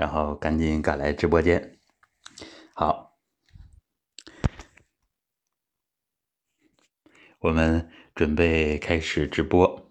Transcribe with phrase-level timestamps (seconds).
[0.00, 1.78] 然后赶紧赶来直播间。
[2.72, 3.18] 好，
[7.40, 9.90] 我们准备开始直播。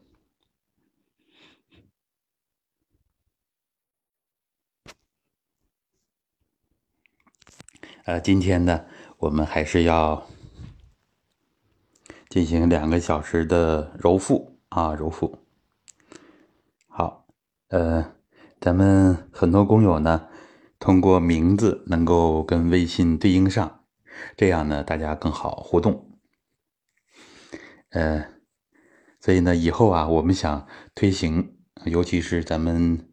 [8.06, 8.88] 呃，今天呢，
[9.20, 10.28] 我们还是要
[12.30, 15.46] 进行两个小时的揉腹啊，揉腹。
[16.88, 17.28] 好，
[17.68, 18.16] 呃，
[18.60, 20.28] 咱们很多工友呢，
[20.80, 23.86] 通过名字能够跟微信对应上，
[24.36, 26.20] 这样呢，大家更好互动。
[27.92, 28.26] 呃，
[29.20, 33.10] 所以呢，以后啊，我们想推行，尤其是咱们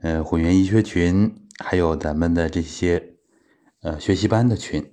[0.00, 3.14] 呃混元医学群，还有咱们的这些。
[3.80, 4.90] 呃，学习班的群，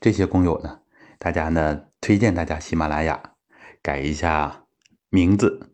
[0.00, 0.80] 这些工友呢，
[1.20, 3.34] 大家呢推荐大家喜马拉雅
[3.80, 4.64] 改一下
[5.08, 5.70] 名字，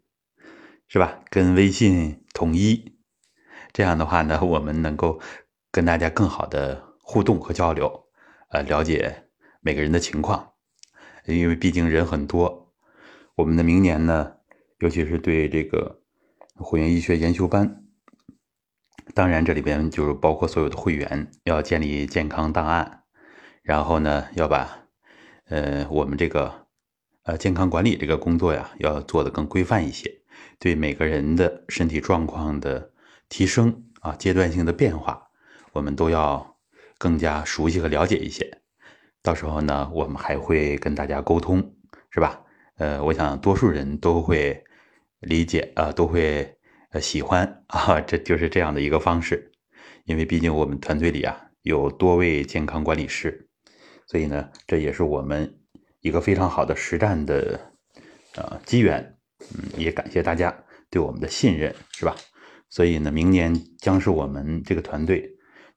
[0.89, 1.21] 是吧？
[1.31, 2.98] 跟微信统一，
[3.79, 5.21] 这样的话呢，我们能够
[5.71, 8.09] 跟大家更好的互动和交流，
[8.49, 9.29] 呃，了解
[9.61, 10.55] 每个人的情况，
[11.27, 12.75] 因为毕竟人很多，
[13.37, 14.33] 我们的明年呢，
[14.81, 16.01] 尤其是对这个
[16.57, 17.85] 会员医学研修班。
[19.15, 23.05] 当然，这里边就是包括所有的会员要建立健康档案，
[23.63, 24.89] 然后呢，要把
[25.45, 26.67] 呃我们这个
[27.23, 30.23] 呃健康管理这个工作呀，要做的更规范一些，
[30.59, 32.91] 对每个人的身体状况的
[33.29, 35.29] 提升啊，阶段性的变化，
[35.73, 36.57] 我们都要
[36.99, 38.61] 更加熟悉和了解一些。
[39.23, 41.75] 到时候呢，我们还会跟大家沟通，
[42.11, 42.43] 是吧？
[42.77, 44.65] 呃，我想多数人都会
[45.21, 46.55] 理解啊，都会。
[46.91, 49.53] 呃，喜欢啊，这就是这样的一个方式，
[50.07, 53.47] 因为毕竟我们团队里啊有多位健康管理师，
[54.07, 55.59] 所以呢，这也是我们
[56.01, 57.61] 一个非常好的实战的
[58.37, 59.19] 呃机缘，
[59.55, 62.17] 嗯，也感谢大家对我们的信任，是吧？
[62.71, 65.37] 所以呢，明年将是我们这个团队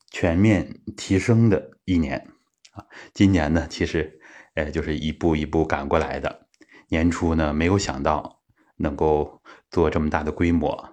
[0.10, 2.28] 全面提升的一年
[2.74, 2.86] 啊。
[3.14, 4.20] 今年呢，其实
[4.56, 6.48] 呃就是一步一步赶过来的，
[6.90, 8.42] 年初呢没有想到
[8.78, 10.90] 能够做这么大的规模。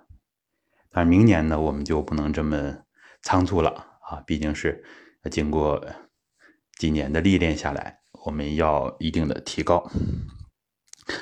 [0.90, 2.78] 但是明年呢，我们就不能这么
[3.22, 3.70] 仓促了
[4.00, 4.22] 啊！
[4.26, 4.82] 毕竟是
[5.30, 5.84] 经过
[6.78, 9.90] 几年的历练下来，我们要一定的提高。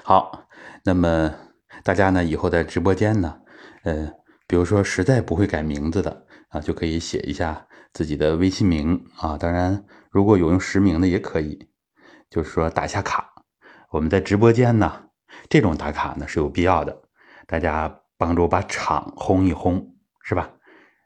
[0.05, 0.49] 好，
[0.85, 1.35] 那么
[1.83, 3.41] 大家呢，以后在直播间呢，
[3.83, 4.13] 呃，
[4.47, 9.37] 比如说实在不会改名字的啊，就可以写一下自己的微信名啊。
[9.37, 11.69] 当然，如果有用实名的也可以，
[12.31, 13.33] 就是说打下卡。
[13.91, 15.11] 我们在直播间呢，
[15.49, 17.03] 这种打卡呢是有必要的，
[17.47, 18.01] 大家。
[18.19, 20.51] 帮助把场轰一轰，是吧？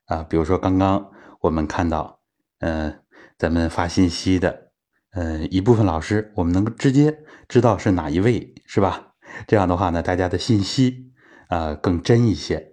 [0.06, 2.20] 啊，比如说刚刚我们看到，
[2.60, 3.00] 嗯，
[3.36, 4.70] 咱们发信息的，
[5.10, 9.14] 嗯，一部分老师，我们能够直接知道是哪一位，是吧？
[9.48, 11.12] 这样的话呢，大家的信息
[11.48, 12.69] 啊更真一些，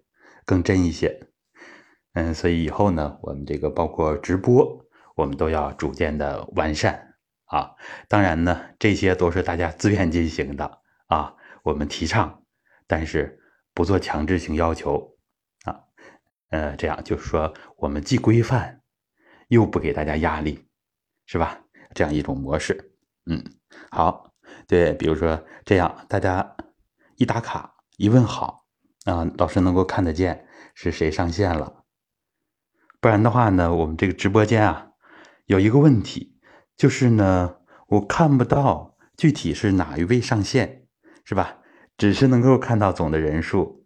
[0.47, 1.29] 更真一些。
[2.13, 4.83] 嗯，所以以后呢，我们这个包括直播，
[5.15, 7.13] 我们都要逐渐的完善
[7.45, 7.75] 啊。
[8.07, 12.41] 当然呢，这些都是大家自愿进行的啊，我们提倡，
[12.87, 13.43] 但是。
[13.77, 15.15] 不做强制性要求，
[15.65, 15.81] 啊，
[16.49, 18.81] 呃，这样就是说，我们既规范，
[19.49, 20.67] 又不给大家压力，
[21.27, 21.61] 是吧？
[21.93, 22.95] 这样一种模式，
[23.27, 23.39] 嗯，
[23.91, 24.33] 好，
[24.67, 26.55] 对，比如说这样，大家
[27.17, 28.56] 一打卡一问好，
[29.07, 30.45] 啊，老师能够看得见
[30.75, 31.85] 是谁上线了，
[32.99, 34.91] 不然的话呢，我们这个直播间啊，
[35.45, 36.37] 有一个问题，
[36.75, 37.55] 就是呢，
[37.87, 40.87] 我看不到具体是哪一位上线，
[41.23, 41.59] 是吧？
[41.97, 43.85] 只是能够看到总的人数，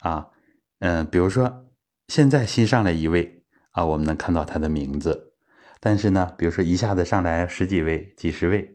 [0.00, 0.28] 啊，
[0.80, 1.64] 嗯，比如说
[2.08, 5.32] 现在新上来一位啊，我们能看到他的名字，
[5.80, 8.74] 但是呢，比如说一下子上来十几位、几十位，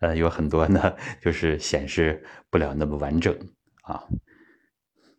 [0.00, 3.32] 呃，有很多呢， 就是显示不了那么完整
[3.82, 4.02] 啊。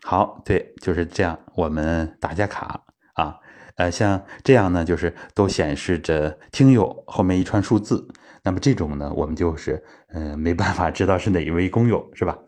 [0.10, 2.86] 好，对，就是这样，我们打下卡
[3.16, 3.36] 啊，
[3.76, 8.08] 呃，像这样呢，就是都显示着听友后面一串数字，
[8.42, 12.40] 那么这种呢，我们就是嗯，没办法知道是哪一位工友，是吧？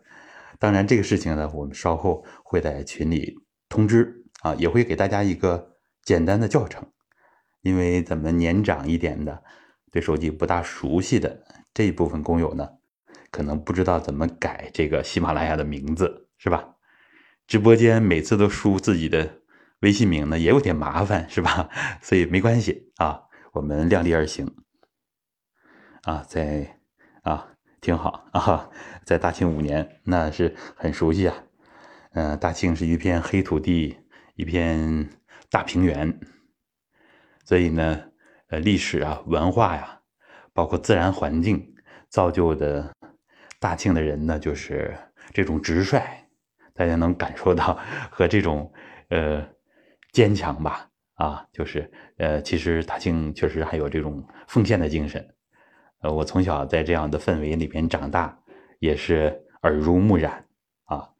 [0.58, 3.34] 当然，这个事情呢，我们稍后会在群里
[3.68, 6.82] 通知啊，也会给大家一个简单的教程。
[7.60, 9.42] 因为咱们年长一点的，
[9.92, 11.42] 对手机不大熟悉的
[11.74, 12.66] 这一部分工友呢，
[13.30, 16.76] 可能不知道怎么改这个喜马拉雅的名字，是吧？
[17.50, 19.40] 直播间每次都输自己的
[19.80, 21.68] 微信名呢，也有点麻烦，是吧？
[22.00, 23.22] 所以没关系啊，
[23.54, 24.54] 我们量力而行
[26.02, 26.78] 啊，在
[27.24, 27.48] 啊。
[27.80, 28.68] 挺好 啊，
[29.04, 31.34] 在大庆五年，那是很熟悉啊。
[32.12, 33.96] 嗯，大庆是一片黑土地，
[34.34, 35.08] 一片
[35.50, 36.20] 大平原，
[37.44, 38.10] 所以呢，
[38.48, 40.02] 呃，历史啊、文化呀，
[40.52, 41.74] 包括自然环境
[42.10, 42.94] 造就的
[43.58, 44.94] 大庆的人呢，就是
[45.32, 46.19] 这种直率，
[46.80, 47.78] 大家能感受到
[48.10, 48.72] 和这种
[49.10, 49.46] 呃
[50.12, 50.88] 坚强吧？
[51.12, 55.34] 啊，就是呃，其实大庆确实还有这种奉献的精神。
[56.00, 58.40] 呃，我从小在这样的氛围里边长大，
[58.78, 60.46] 也是耳濡目染
[60.84, 61.10] 啊。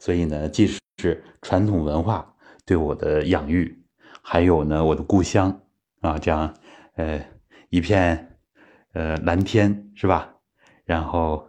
[0.00, 0.66] 所以呢，既
[0.96, 2.34] 是传统文化
[2.66, 3.84] 对我的养育，
[4.20, 5.62] 还有呢，我的故乡
[6.00, 6.52] 啊，这样
[6.96, 7.24] 呃
[7.68, 8.36] 一片
[8.94, 10.34] 呃蓝天是吧？
[10.84, 11.47] 然后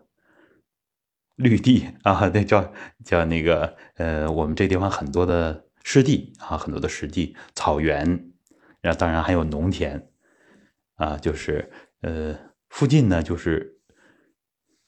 [1.40, 2.72] 绿地 啊，那叫
[3.04, 8.06] 叫那个呃，我们这地方很多的湿地啊，很多的湿地、草原，
[8.82, 10.06] 然后当然还有农田。
[10.96, 11.72] 啊，就是
[12.02, 12.38] 呃，
[12.68, 13.80] 附近呢就是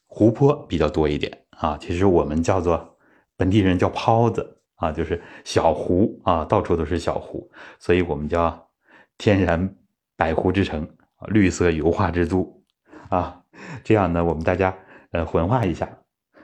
[0.08, 1.78] 湖泊比较多一点啊。
[1.78, 2.98] 其实我们叫做
[3.38, 7.50] 本地人叫泡子啊，就是小湖啊，到处都是小湖，
[7.80, 8.70] 所以我们叫
[9.18, 9.74] 天然
[10.18, 10.98] 百湖之城，
[11.30, 12.62] 绿色油画之都
[13.08, 13.44] 啊。
[13.86, 14.78] 这样呢，我们大家
[15.12, 15.98] 呃混化一下，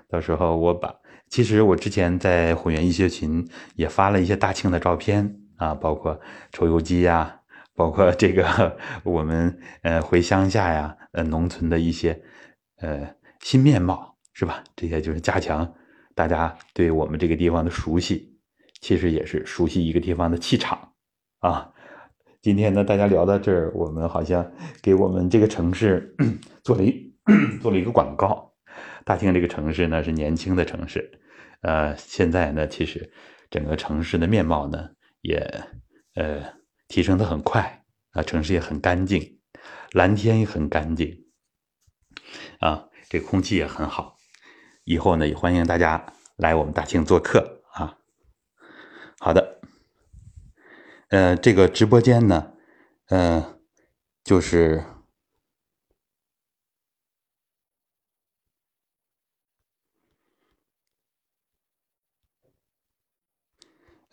[0.10, 0.96] 到时候我把
[1.30, 6.20] 其实我之前在混元医学群也发了一些大庆的照片啊，包括
[6.52, 7.34] 抽油机呀。
[7.76, 12.20] 包括这个，我们呃回乡下呀，呃农村的一些
[12.80, 13.08] 呃
[13.40, 14.64] 新面貌，是吧？
[14.76, 15.76] 这些就是加强
[16.16, 18.36] 大家对我们这个地方的熟悉，
[18.82, 20.94] 其实也是熟悉一个地方的气场
[21.38, 21.72] 啊。
[22.42, 24.52] 今天呢，大家聊到这儿，我们好像
[24.82, 26.16] 给我们这个城市
[26.64, 27.14] 做了一
[27.62, 28.47] 做了一个广告。
[29.08, 31.20] 大庆这个城市呢是年轻的城市，
[31.62, 33.10] 呃，现在呢其实
[33.50, 34.90] 整个城市的面貌呢
[35.22, 35.40] 也
[36.16, 36.58] 呃。
[36.90, 39.42] 提升的很快啊，城市也很干净，
[39.92, 41.26] 蓝天也很干净，
[42.62, 44.16] 啊，这空气也很好。
[44.86, 47.98] 以后呢，也欢迎大家来我们大庆做客啊。
[49.20, 49.60] 好的，
[51.10, 52.54] 呃，这个直播间呢，
[53.10, 53.60] 呃，
[54.24, 54.86] 就是。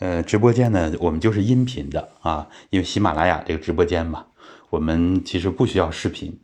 [0.04, 4.26] 呃，直播间呢，我们就是音频的啊，因为喜马拉雅这个直播间嘛，
[4.68, 6.38] 我们其实不需要视频，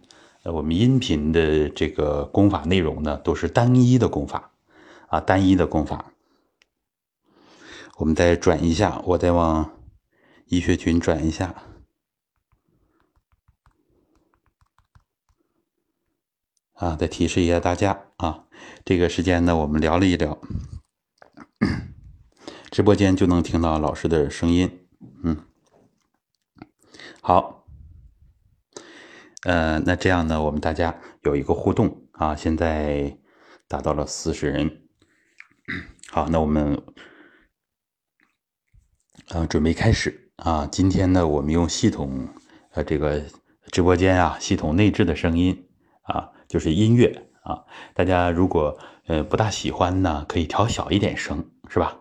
[0.45, 4.53] 呃，我们音频的这个功法内容呢，都是单一的功法
[5.09, 6.07] 啊，单一的功法。
[7.99, 9.71] 我们再转一下，我再往
[10.47, 11.55] 医学群转一下
[16.73, 18.45] 啊，再提示一下大家啊，
[18.87, 20.39] 这个时间呢，我们聊了一聊。
[22.71, 24.87] 直播间就能听到老师的声音，
[25.25, 25.37] 嗯，
[27.21, 27.67] 好，
[29.43, 33.19] 呃，那这样呢，我们大家有一个互动啊，现在
[33.67, 34.83] 达到了四十人，
[36.13, 36.81] 好，那我们
[39.31, 42.29] 呃准备开始啊，今天呢，我们用系统
[42.71, 43.21] 呃这个
[43.73, 45.69] 直播间啊，系统内置的声音
[46.03, 47.65] 啊，就是音乐啊，
[47.95, 52.00] 大家如果呃不大喜欢呢，可以调小一点声，是吧？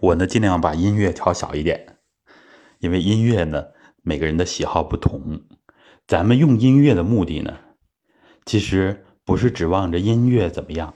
[0.00, 1.96] 我呢，尽量把音乐调小一点，
[2.78, 3.66] 因为音乐呢，
[4.02, 5.42] 每个人的喜好不同。
[6.06, 7.58] 咱们用音乐的目的呢，
[8.44, 10.94] 其实不是指望着音乐怎么样，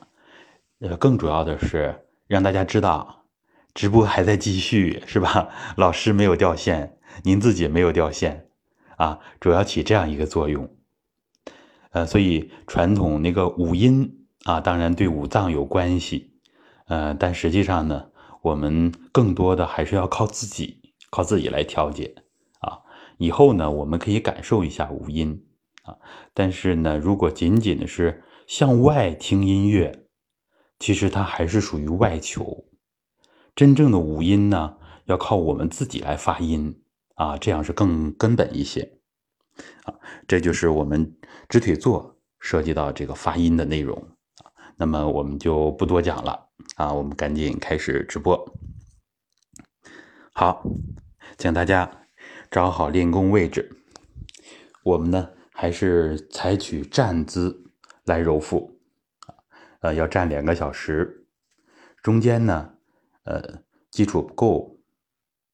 [0.81, 3.25] 呃，更主要的是让大家知道
[3.75, 5.49] 直播还在继续，是吧？
[5.76, 8.46] 老师没有掉线，您自己没有掉线，
[8.96, 10.76] 啊，主要起这样一个作用。
[11.90, 16.34] 呃，所以传统那个五音啊，当然对五脏有关系，
[16.87, 18.06] 呃，但实际上呢。
[18.43, 22.15] 我们更多的还是要靠自己，靠自己来调节
[22.61, 22.81] 啊。
[23.19, 25.47] 以后呢，我们可以感受一下五音
[25.82, 25.97] 啊。
[26.32, 30.06] 但是呢，如果仅仅的是向外听音乐，
[30.79, 32.65] 其实它还是属于外求。
[33.55, 36.82] 真正的五音呢，要靠我们自己来发音
[37.17, 38.99] 啊，这样是更根本一些
[39.85, 39.94] 啊。
[40.27, 41.15] 这就是我们
[41.49, 44.17] 直腿坐涉及到这个发音的内容。
[44.77, 46.50] 那么我们就不多讲了。
[46.76, 48.55] 啊，我们赶紧开始直播。
[50.32, 50.64] 好，
[51.36, 52.06] 请大家
[52.50, 53.76] 找好练功位置。
[54.82, 57.70] 我们呢，还是采取站姿
[58.05, 58.79] 来揉腹，
[59.81, 61.26] 呃，要站两个小时。
[62.02, 62.74] 中间呢，
[63.24, 64.79] 呃，基础不够、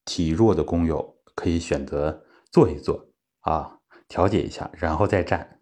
[0.05, 3.09] 体弱的工友可以选择坐一坐
[3.41, 5.59] 啊，调节一下，然后再站。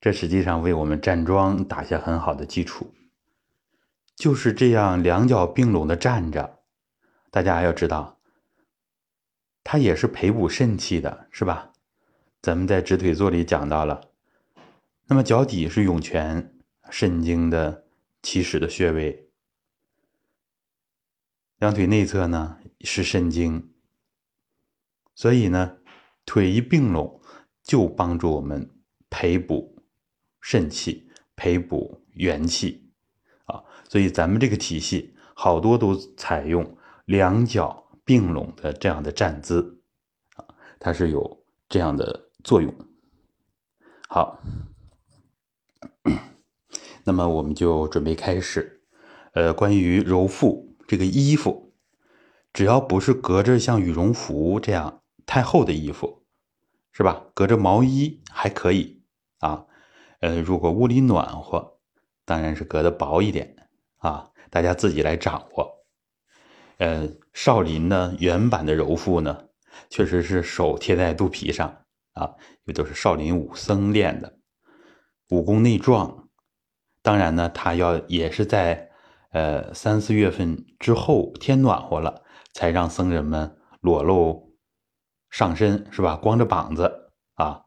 [0.00, 2.92] 这实际上为我们站桩打下很好的基础。
[4.18, 6.58] 就是这样，两脚并拢的站着，
[7.30, 8.18] 大家要知道，
[9.62, 11.72] 它也是培补肾气的，是吧？
[12.42, 14.10] 咱们在直腿坐里讲到了，
[15.06, 16.52] 那么脚底是涌泉，
[16.90, 17.84] 肾经的
[18.20, 19.30] 起始的穴位，
[21.58, 23.72] 两腿内侧呢是肾经，
[25.14, 25.78] 所以呢，
[26.26, 27.22] 腿一并拢，
[27.62, 28.68] 就帮助我们
[29.08, 29.80] 培补
[30.40, 32.87] 肾气，培补元气。
[33.88, 39.80] 所以咱们这个体系好多都采用两脚并拢的这样的站姿
[40.36, 40.44] 啊，
[40.78, 42.74] 它是有这样的作用。
[44.08, 44.40] 好，
[47.04, 48.82] 那么我们就准备开始。
[49.32, 51.74] 呃，关于揉腹这个衣服，
[52.52, 56.24] 只要不是隔着像羽绒服这样太厚的衣服，
[56.92, 57.26] 是吧？
[57.34, 59.02] 隔着毛衣还可以
[59.38, 59.66] 啊。
[60.20, 61.78] 呃，如果屋里暖和，
[62.24, 63.54] 当然是隔得薄一点
[63.98, 64.30] 啊。
[64.50, 65.84] 大家自己来掌握。
[66.78, 69.44] 呃，少林呢原版的揉腹呢，
[69.90, 74.38] 确实是手贴在肚皮上啊，因为都是少林武僧练的
[75.28, 76.28] 武功内壮。
[77.02, 78.90] 当然呢，他要也是在
[79.32, 82.22] 呃三四月份之后天暖和了，
[82.54, 84.56] 才让僧人们裸露
[85.28, 86.16] 上身，是吧？
[86.16, 87.64] 光着膀子啊，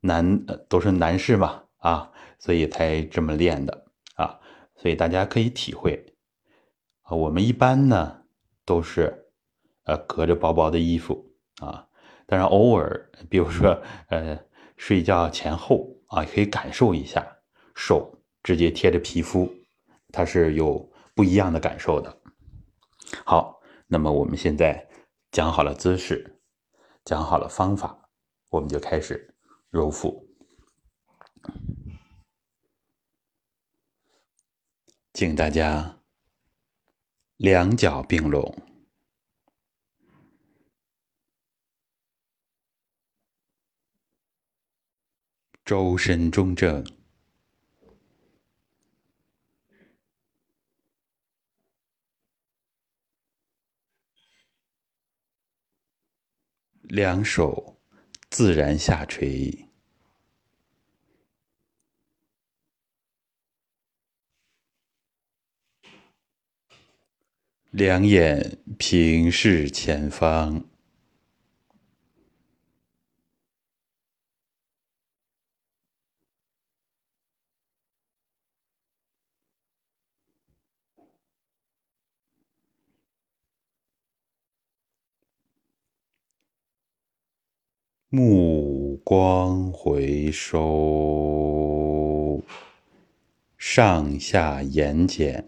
[0.00, 3.79] 男都是男士嘛啊，所以才这么练的，
[4.80, 6.06] 所以大家可以体会。
[7.02, 8.22] 啊我们一般呢
[8.64, 9.26] 都是，
[9.84, 11.86] 呃，隔着薄薄的衣服啊，
[12.26, 14.38] 当然偶尔，比如说，呃，
[14.76, 17.26] 睡觉前后啊，可以感受一下，
[17.74, 19.52] 手直接贴着皮肤，
[20.12, 22.16] 它是有不一样的感受的。
[23.26, 24.88] 好，那么我们现在
[25.32, 26.40] 讲好了姿势，
[27.04, 28.08] 讲好了方法，
[28.48, 29.34] 我们就开始
[29.68, 30.24] 揉腹，
[35.12, 35.96] 请大家。
[37.36, 38.54] 两脚并拢，
[45.64, 46.84] 周身中正，
[56.82, 57.80] 两手
[58.28, 59.69] 自然下垂。
[67.70, 70.64] 两眼平视前方，
[88.08, 90.60] 目光回收，
[93.56, 95.44] 上下眼睑。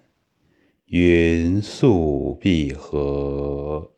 [0.95, 3.95] 匀速闭合，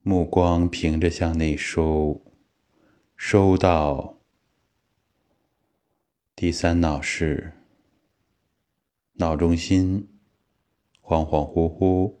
[0.00, 2.20] 目光平着向内收，
[3.14, 4.18] 收到
[6.34, 7.52] 第三脑室，
[9.12, 10.08] 脑中心
[11.00, 12.16] 恍恍惚惚，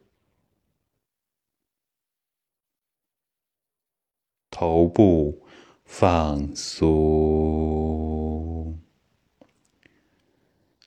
[4.50, 5.41] 头部。
[5.84, 6.92] 放松，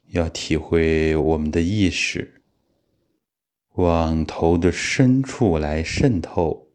[0.07, 2.41] 要体会我们的意识
[3.73, 6.71] 往头的深处来渗透，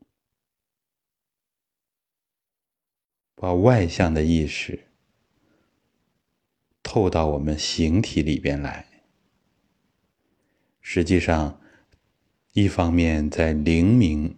[3.35, 4.89] 把外向的意识
[6.83, 8.87] 透到我们形体里边来。
[10.81, 11.61] 实际上，
[12.53, 14.37] 一方面在灵明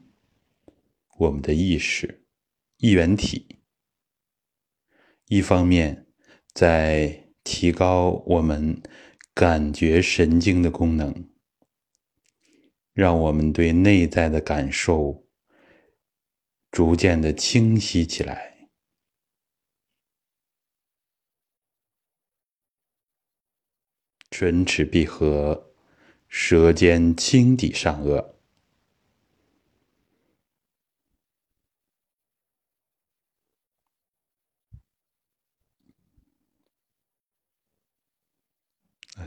[1.19, 2.25] 我们的意识
[2.79, 3.59] 一元体。
[5.35, 6.07] 一方面，
[6.53, 8.83] 在提高我们
[9.33, 11.31] 感觉神经的功能，
[12.93, 15.27] 让我们对内在的感受
[16.71, 18.69] 逐渐的清晰起来。
[24.29, 25.73] 唇齿闭合，
[26.29, 28.32] 舌尖轻抵上颚。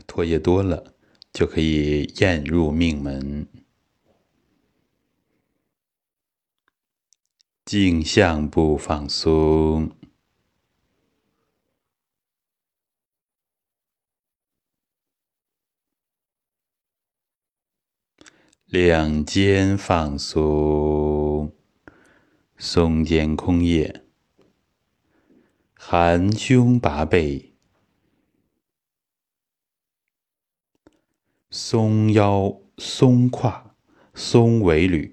[0.06, 0.94] 唾液多了，
[1.32, 3.46] 就可以咽入命门。
[7.64, 9.90] 颈项部放松，
[18.66, 21.52] 两肩放松，
[22.56, 24.04] 松肩空叶，
[25.74, 27.45] 含胸拔背。
[31.50, 33.76] 松腰、松胯、
[34.14, 35.12] 松尾闾，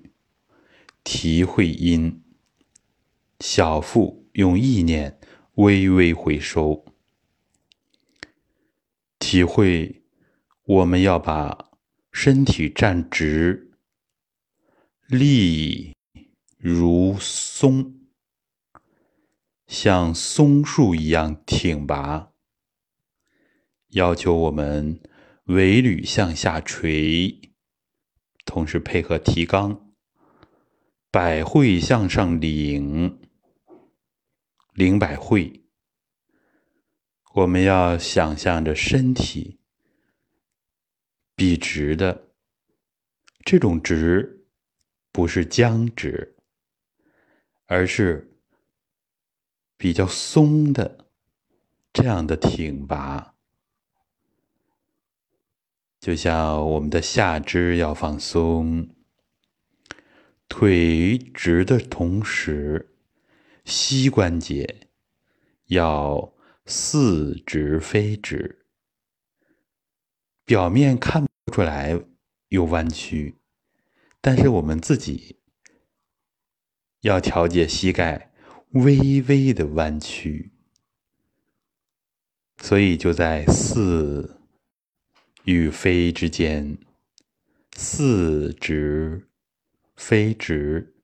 [1.04, 2.24] 提会阴。
[3.40, 5.20] 小腹用意念
[5.56, 6.86] 微微回收，
[9.20, 10.04] 体会
[10.64, 11.72] 我们要把
[12.12, 13.72] 身体站直，
[15.08, 15.94] 立
[16.58, 18.00] 如松，
[19.68, 22.32] 像松树一样挺拔。
[23.90, 25.00] 要求我们
[25.48, 27.54] 尾闾向下垂，
[28.46, 29.94] 同时配合提肛，
[31.12, 33.20] 百会向上领，
[34.74, 35.66] 领百会。
[37.34, 39.60] 我们要想象着身体
[41.36, 42.30] 笔直的，
[43.44, 44.46] 这种直
[45.12, 46.38] 不是僵直，
[47.66, 48.40] 而是
[49.76, 51.10] 比较松的
[51.92, 53.33] 这样的挺拔。
[56.04, 58.90] 就像我们的下肢要放松，
[60.50, 62.94] 腿直的同时，
[63.64, 64.90] 膝关节
[65.68, 66.34] 要
[66.66, 68.66] 似直非直。
[70.44, 71.98] 表面看不出来
[72.50, 73.38] 有弯曲，
[74.20, 75.40] 但是我们自己
[77.00, 78.34] 要调节膝盖
[78.72, 80.52] 微微的弯曲，
[82.58, 84.42] 所以就在似。
[85.46, 86.78] 与非之间，
[87.76, 89.28] 似直
[89.96, 90.96] 非直，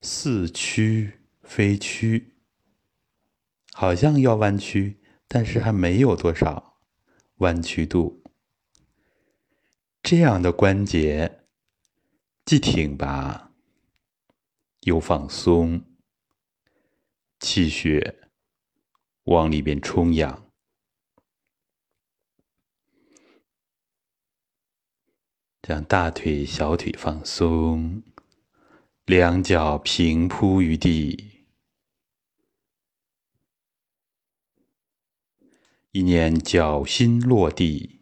[0.00, 2.36] 似曲非曲，
[3.72, 6.78] 好像要弯曲，但是还没有多少
[7.38, 8.22] 弯曲度。
[10.00, 11.44] 这样的关节
[12.44, 13.52] 既挺拔
[14.82, 15.84] 又放松，
[17.40, 18.30] 气血
[19.24, 20.47] 往里边充氧。
[25.68, 28.02] 将大腿、小腿放松，
[29.04, 31.44] 两脚平铺于地，
[35.90, 38.00] 一念脚心落地，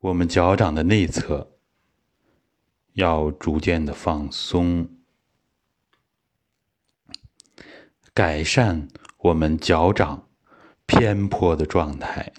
[0.00, 1.56] 我们脚掌的内侧
[2.92, 4.86] 要逐渐的放松，
[8.12, 10.28] 改善我们脚掌
[10.84, 12.34] 偏颇的状态。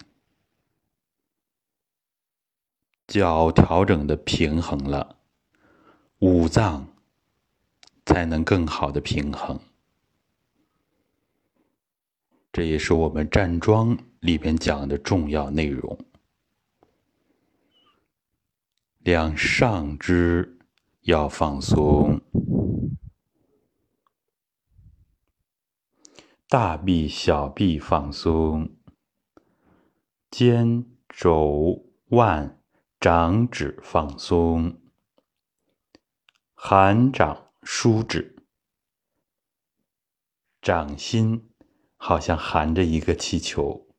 [3.07, 5.17] 脚调整的平衡了，
[6.19, 6.87] 五脏
[8.05, 9.59] 才能更好的平衡。
[12.51, 15.99] 这也是我们站桩里边讲的重要内容。
[18.99, 20.57] 两上肢
[21.01, 22.21] 要放松，
[26.47, 28.75] 大臂、小臂放松，
[30.31, 32.62] 肩、肘、腕。
[33.03, 34.81] 掌指放松，
[36.53, 38.37] 含掌舒指，
[40.61, 41.49] 掌心
[41.97, 43.89] 好像含着一个气球，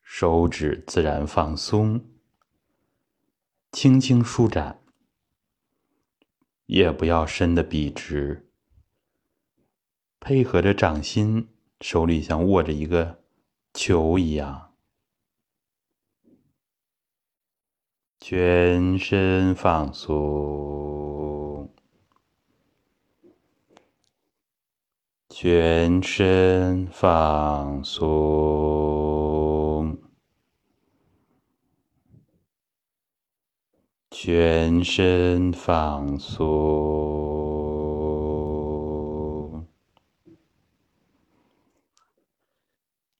[0.00, 2.08] 手指自然放松，
[3.72, 4.80] 轻轻舒展，
[6.66, 8.48] 也不要伸的笔直，
[10.20, 11.48] 配合着掌心，
[11.80, 13.24] 手里像握着一个
[13.74, 14.69] 球一样。
[18.20, 21.70] 全身放松，
[25.30, 29.96] 全身放松，
[34.10, 36.36] 全身放松。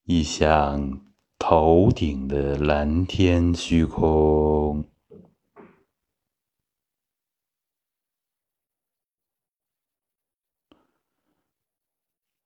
[0.05, 1.01] 一想
[1.39, 4.90] 头顶的蓝天虚空。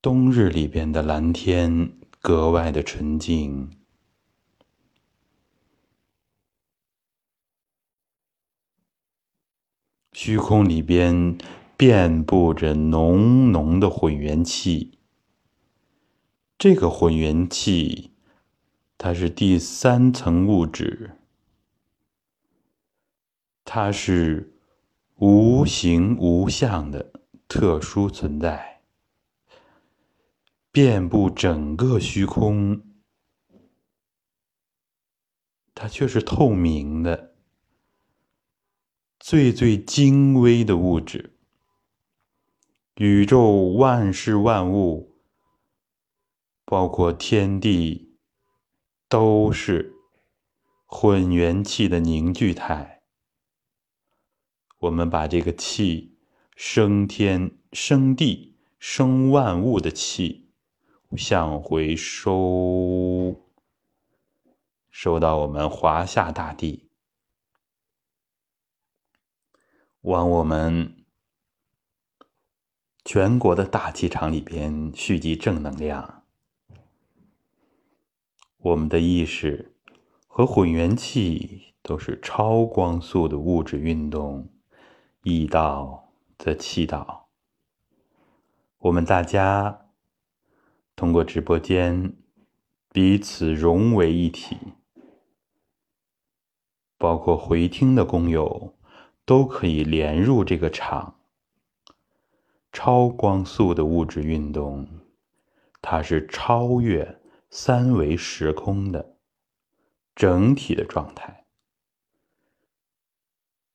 [0.06, 3.72] 冬日里边的蓝天格外的纯净，
[10.14, 11.36] 虚空里边
[11.76, 15.00] 遍布着浓浓的混元气。
[16.60, 18.12] 这个混元气，
[19.00, 21.18] 它是第三层物质，
[23.64, 24.54] 它是
[25.16, 27.12] 无形无相的
[27.48, 28.75] 特殊存在。
[30.76, 32.84] 遍布整个虚空，
[35.74, 37.38] 它却是透明的，
[39.18, 41.40] 最最精微的物质。
[42.96, 45.16] 宇宙万事万物，
[46.66, 48.18] 包括天地，
[49.08, 49.96] 都是
[50.86, 53.04] 混元气的凝聚态。
[54.80, 56.18] 我们把这个气
[56.58, 60.44] 生天、生地、生万物的气。
[61.18, 63.42] 向回收，
[64.90, 66.90] 收到我们华夏大地，
[70.02, 71.06] 往我们
[73.04, 76.24] 全国的大气场里边蓄积正能量。
[78.58, 79.76] 我们的意识
[80.28, 84.50] 和混元气都是超光速的物质运动，
[85.22, 87.30] 意道则气道。
[88.80, 89.85] 我们大家
[90.96, 92.16] 通过直播间
[92.92, 94.58] 彼此融为一体，
[96.98, 98.78] 包括回听的工友
[99.26, 101.20] 都可以连入这个场。
[102.72, 104.88] 超光速的物质运动，
[105.82, 109.18] 它是超越三维时空的
[110.14, 111.46] 整体的状态，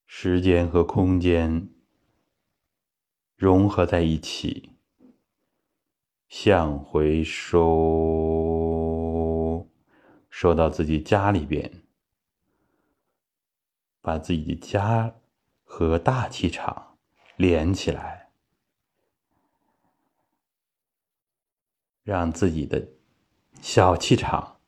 [0.06, 1.70] 时间和空间
[3.36, 4.72] 融合在一起，
[6.30, 7.68] 向回收，
[10.30, 11.82] 收到自己家里边，
[14.00, 15.12] 把自己的家
[15.64, 16.96] 和大气场
[17.36, 18.30] 连起来。
[22.04, 22.88] 让自己的
[23.60, 24.60] 小气场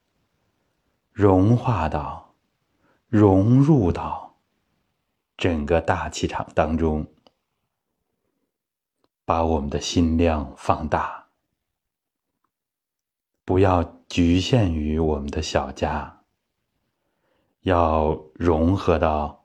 [1.12, 2.34] 融化到、
[3.06, 4.36] 融入到
[5.36, 7.06] 整个大气场当中，
[9.24, 11.21] 把我们的心量放大，
[13.44, 16.22] 不要局限于我们的小家，
[17.62, 19.44] 要融合到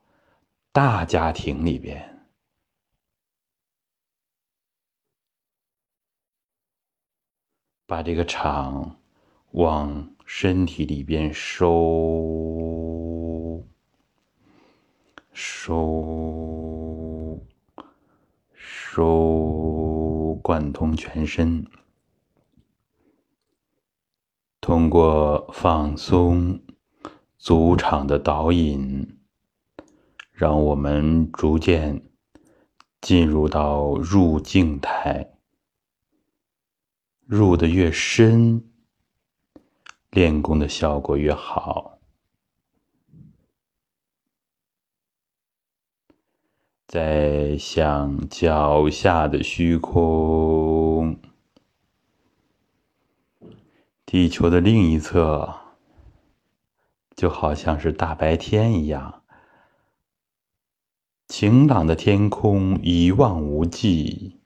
[0.71, 2.13] 大家庭里边。
[7.87, 8.99] 把这个场
[9.51, 11.73] 往身体里边收，
[15.31, 17.39] 收，
[18.53, 21.65] 收，贯通全身。
[24.67, 26.59] 通过放松
[27.37, 29.17] 足场的导引，
[30.33, 32.03] 让我们逐渐
[32.99, 35.37] 进入到入静态。
[37.25, 38.61] 入的越深，
[40.09, 41.99] 练功的效果越好。
[46.89, 50.76] 在想脚下的虚空，
[54.09, 55.53] 地球的另一侧，
[57.13, 59.21] 就好像是大白天一样，
[61.27, 64.39] 晴朗的天空一望无际。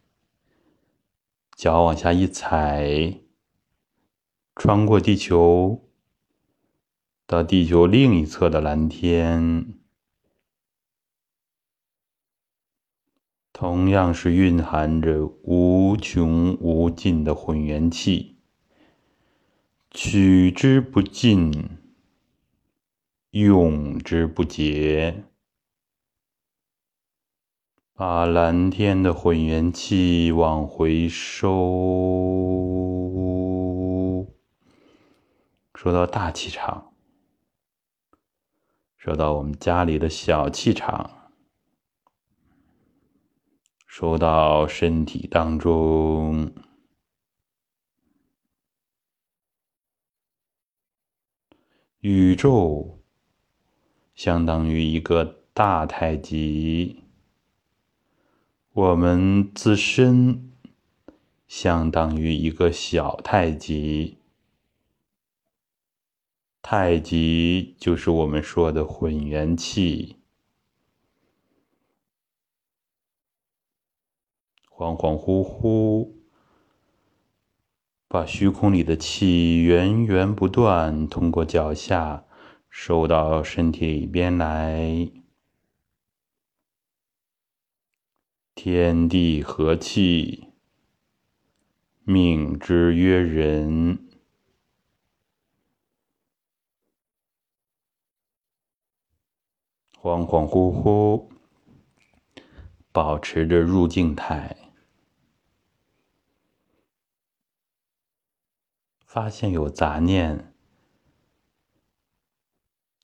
[1.55, 3.19] 脚往下一踩，
[4.55, 5.87] 穿过地球，
[7.27, 9.75] 到地球另一侧的蓝天，
[13.53, 18.40] 同样是蕴含着无穷无尽的混元气，
[19.93, 21.51] 取之不尽，
[23.31, 25.25] 用之不竭。
[27.93, 31.49] 把蓝天的混元气往回收，
[35.75, 36.93] 收到大气场，
[38.97, 41.31] 收到我们家里的小气场，
[43.85, 46.53] 收到身体当中。
[52.01, 52.99] 宇宙
[54.15, 57.03] 相当于一个大太极。
[58.73, 60.51] 我们自身
[61.47, 64.17] 相当于一个小太极，
[66.63, 70.15] 太极就是我们说的混元气，
[74.67, 76.09] 恍恍惚惚，
[78.11, 82.25] 把虚空里的气源源不断通过脚下
[82.69, 85.09] 收到身体里边来。
[88.53, 90.49] 天地和气，
[92.03, 94.09] 命之曰人。
[99.93, 101.29] 恍恍惚惚，
[102.91, 104.57] 保持着入静态，
[109.13, 110.53] 发现有杂念，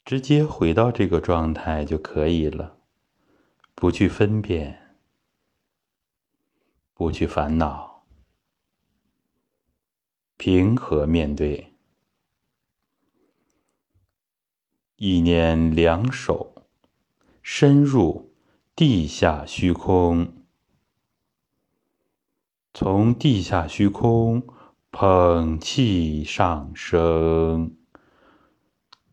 [0.05, 2.77] 直接回到这个状态就可以了，
[3.75, 4.95] 不去分辨。
[6.93, 8.05] 不去烦恼，
[10.37, 11.73] 平和面对，
[14.95, 16.55] 意念两手
[17.41, 18.33] 深入
[18.73, 20.45] 地下虚空，
[22.73, 24.47] 从地下虚空
[24.89, 27.78] 捧气上升，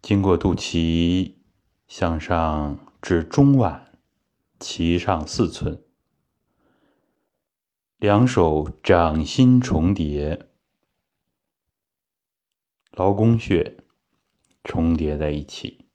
[0.00, 1.36] 经过肚脐
[1.86, 3.82] 向上至中脘，
[4.58, 5.84] 脐上四寸。
[7.98, 10.48] 两手掌心重叠，
[12.90, 13.84] 劳宫穴
[14.62, 15.86] 重叠在一起，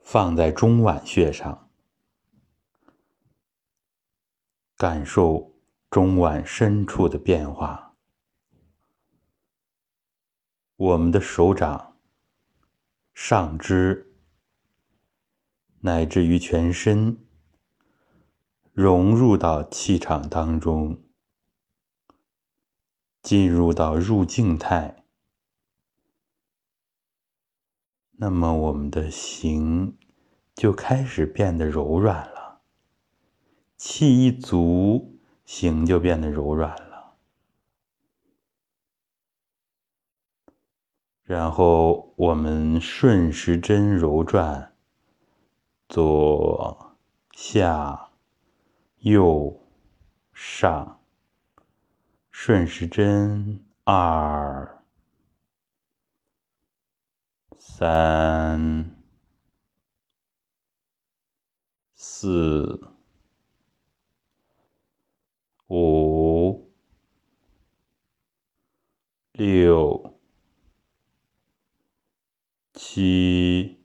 [0.00, 1.70] 放在中脘穴上，
[4.76, 5.53] 感受
[5.94, 7.94] 中脘深处的变化。
[10.74, 11.96] 我们的手掌、
[13.14, 14.12] 上肢，
[15.82, 17.24] 乃至于全身。
[18.72, 21.00] 融入到气场当中，
[23.22, 25.04] 进入到入静态，
[28.16, 29.96] 那么我们的形
[30.56, 32.62] 就开始变得柔软了。
[33.76, 35.13] 气一足，
[35.44, 37.16] 形就变得柔软了。
[41.22, 44.74] 然后我们顺时针揉转，
[45.88, 46.96] 左
[47.32, 48.10] 下。
[49.04, 49.60] 右
[50.32, 51.02] 上，
[52.30, 54.82] 顺时针，二
[57.58, 58.96] 三
[61.94, 62.93] 四
[65.68, 66.70] 五
[69.32, 70.18] 六
[72.72, 73.84] 七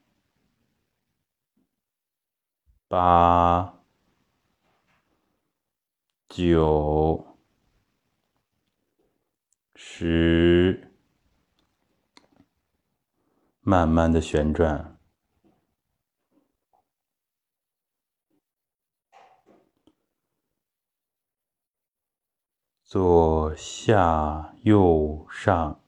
[2.88, 3.80] 八。
[6.30, 7.36] 九、
[9.74, 10.94] 十，
[13.62, 14.99] 慢慢的旋转，
[22.90, 25.80] 左下右上，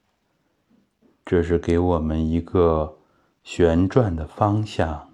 [1.26, 3.00] 这是给我们一个
[3.42, 5.12] 旋转的方向，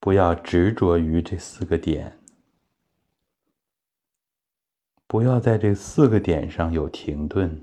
[0.00, 2.18] 不要执着于这四个点。
[5.06, 7.62] 不要在这四个点上有停顿，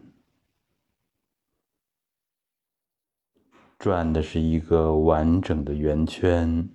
[3.79, 6.69] 转的是一个完整的圆圈，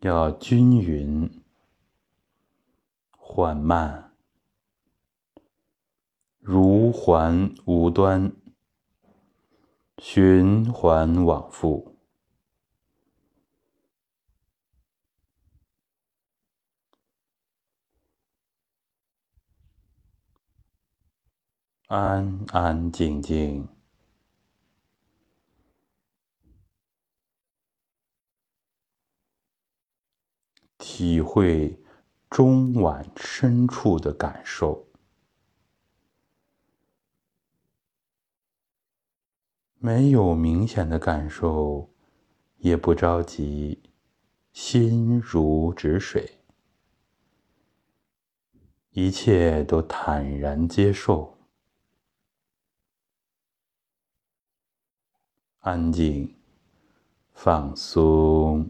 [0.00, 1.43] 要均匀、
[3.36, 4.14] 缓慢、
[6.38, 8.32] 如环无端、
[9.98, 11.98] 循环往复。
[21.88, 23.68] 安安静静，
[30.78, 31.83] 体会
[32.34, 34.88] 中脘深处的感受。
[39.78, 41.88] 没有明显的感受，
[42.56, 43.80] 也不着急，
[44.52, 46.40] 心如止水，
[48.90, 51.38] 一切都坦然接受。
[55.60, 56.34] 安静，
[57.32, 58.68] 放松。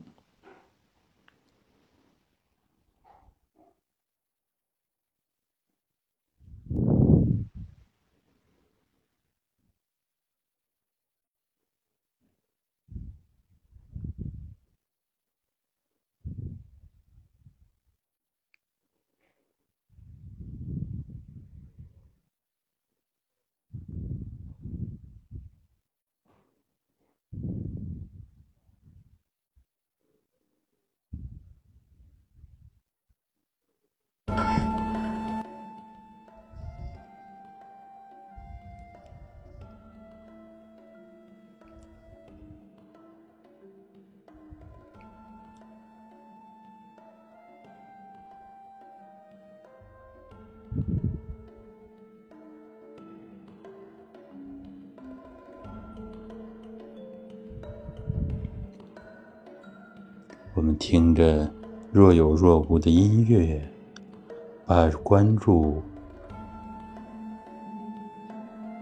[61.15, 61.51] 着
[61.93, 63.63] 若有若无的音乐，
[64.67, 65.83] 把关注、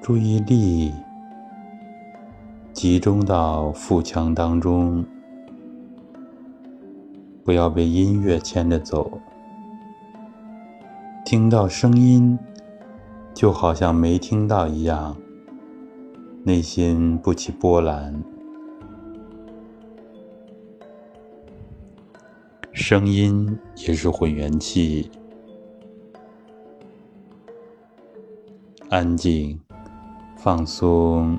[0.01, 0.93] 注意力
[2.73, 5.05] 集中到腹腔当中，
[7.45, 9.21] 不要被音乐牵着走。
[11.25, 12.39] 听到声音，
[13.35, 15.17] 就好像没听到一样，
[16.45, 18.32] 内心不起波澜。
[22.73, 25.11] 声音也是混元气，
[28.89, 29.61] 安静，
[30.39, 31.39] 放松。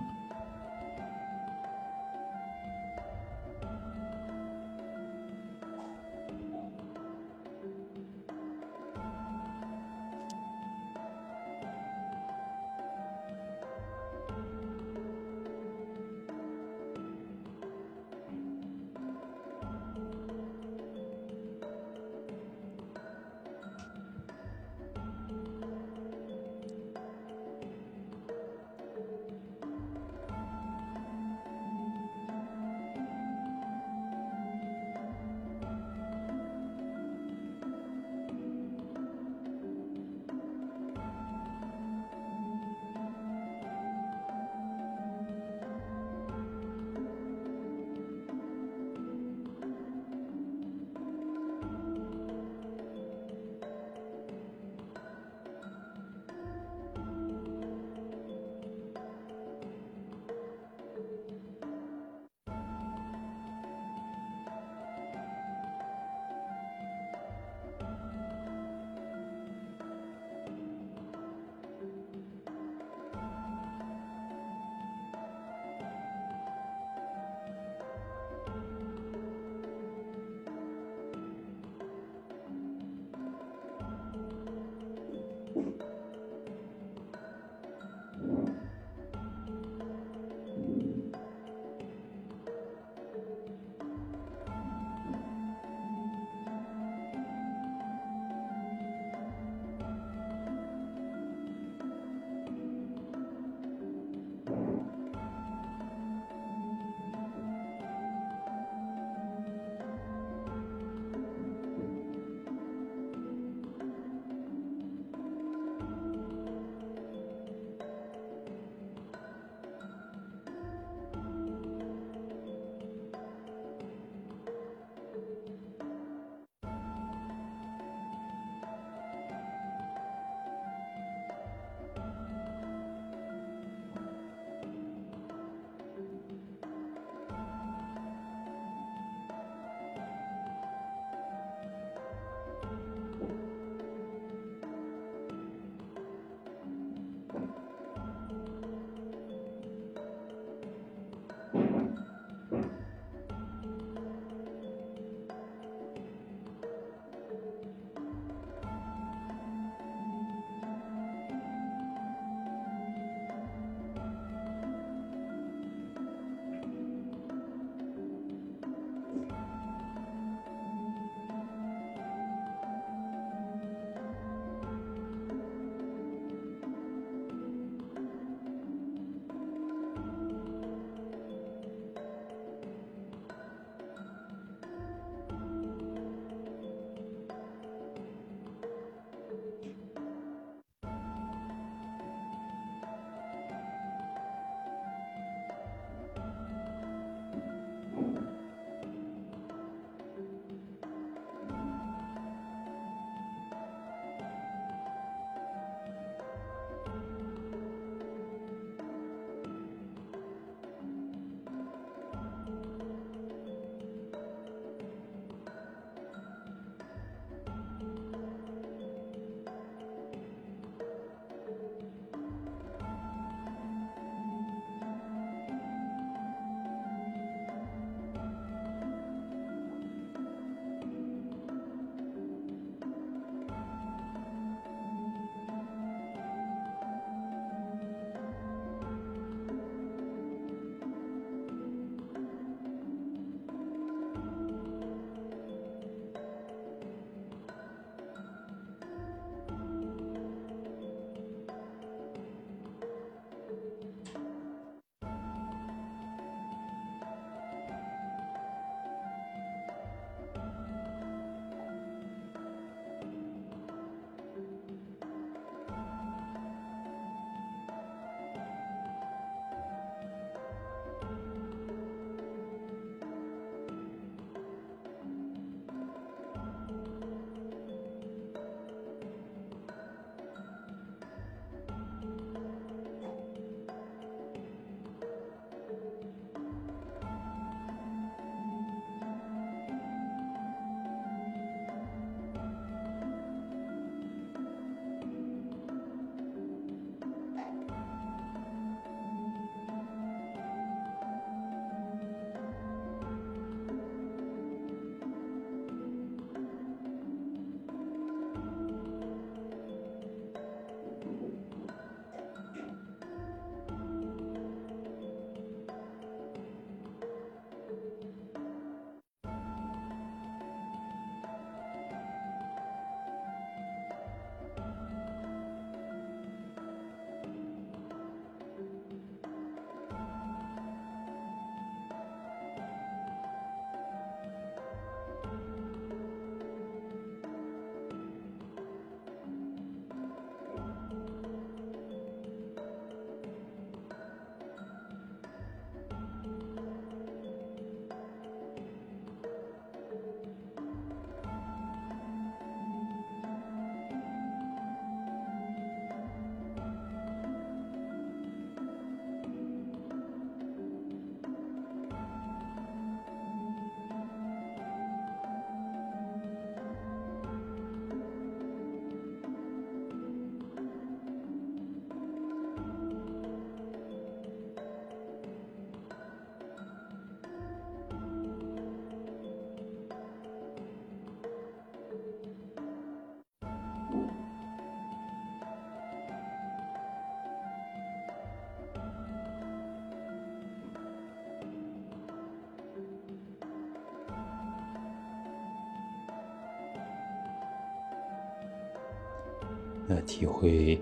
[399.94, 400.82] 呃，体会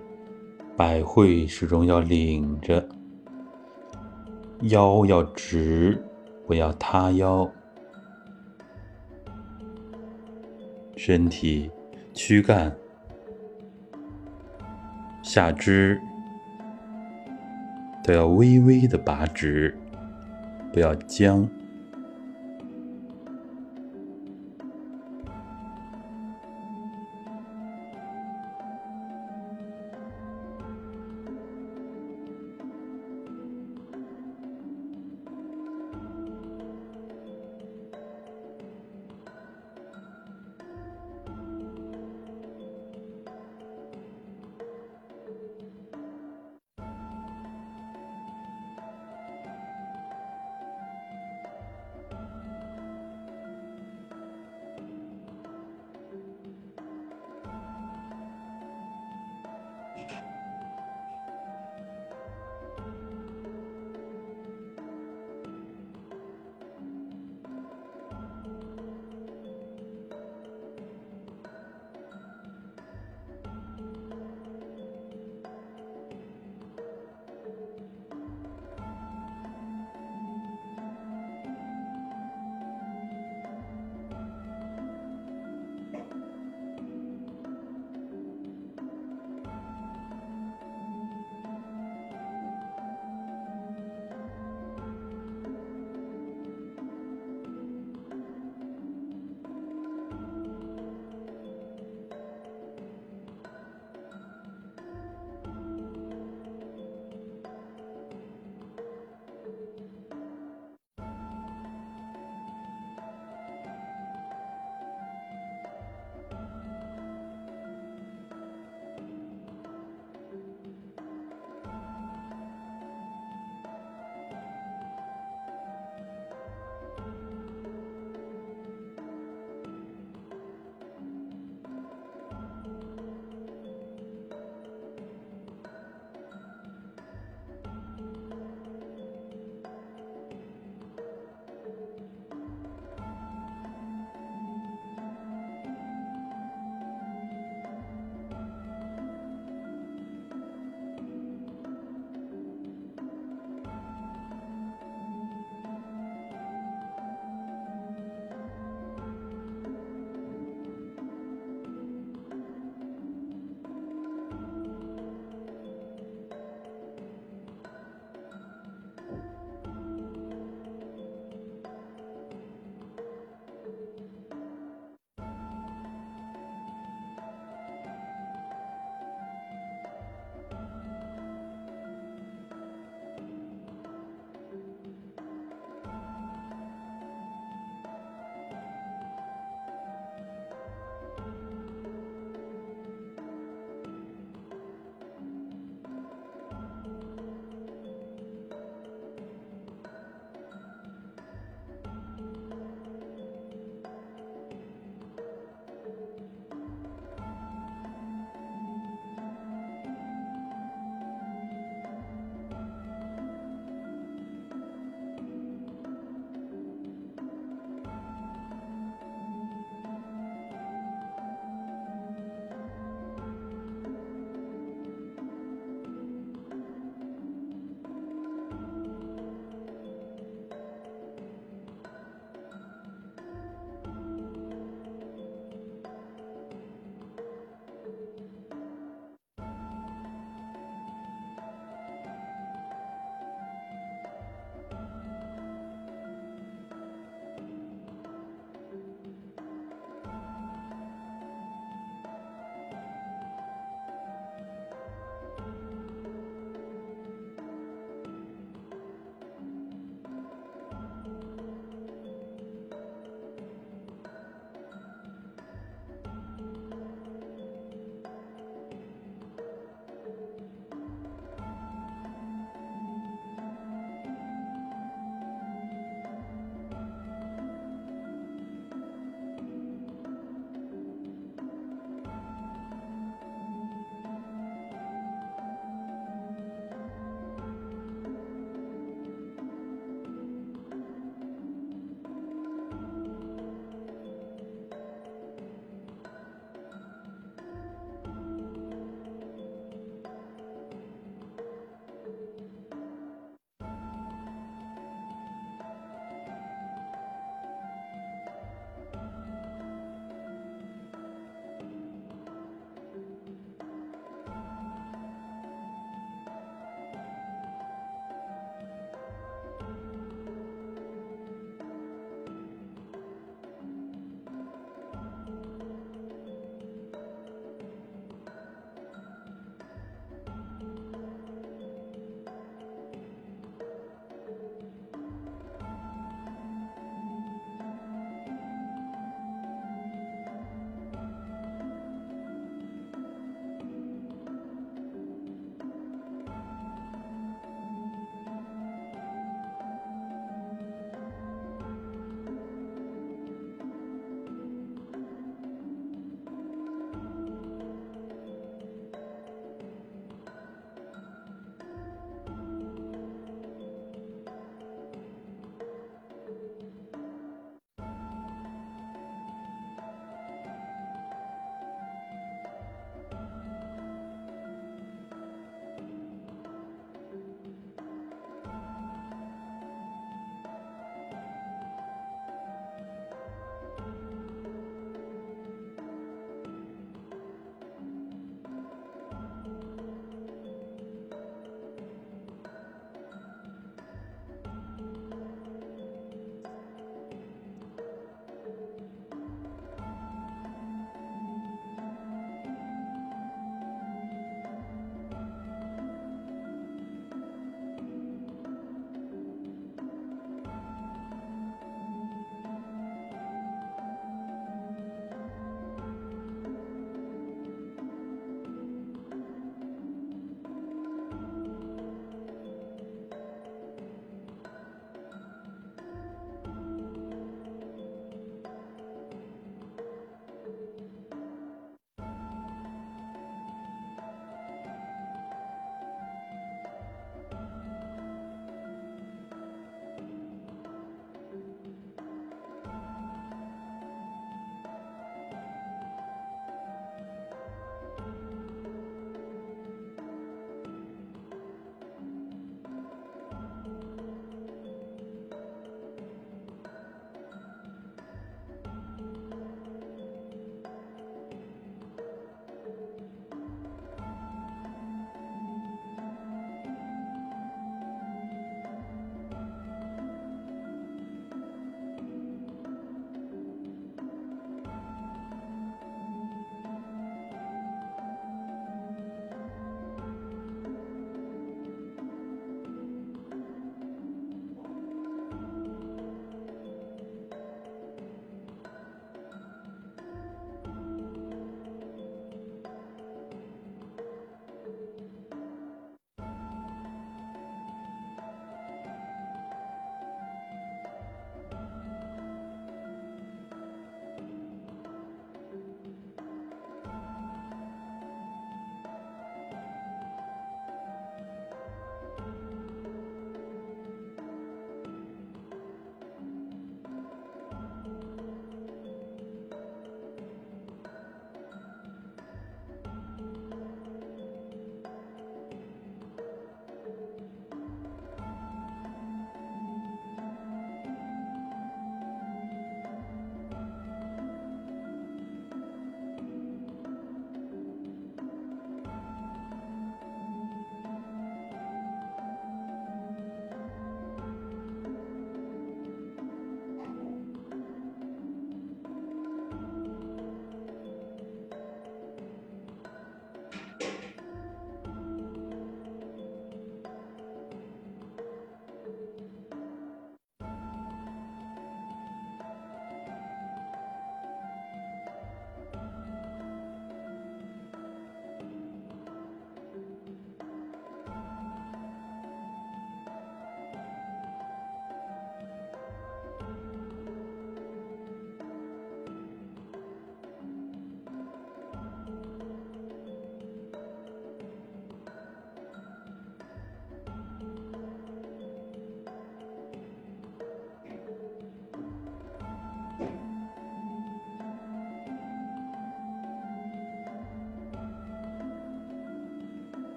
[0.77, 2.87] 百会始终要领着，
[4.61, 6.01] 腰要直，
[6.47, 7.49] 不要塌腰，
[10.95, 11.69] 身体
[12.13, 12.73] 躯干、
[15.21, 15.99] 下肢
[18.01, 19.77] 都要微微的拔直，
[20.71, 21.49] 不要僵。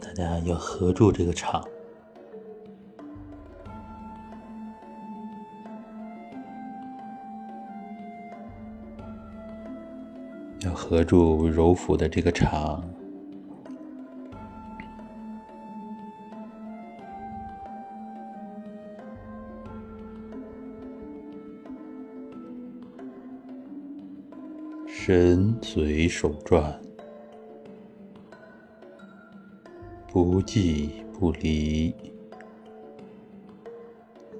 [0.00, 1.64] 大家要合住这个场，
[10.60, 12.82] 要合住柔腹的这个场。
[24.88, 26.80] 神随手转，
[30.28, 31.94] 不即不离，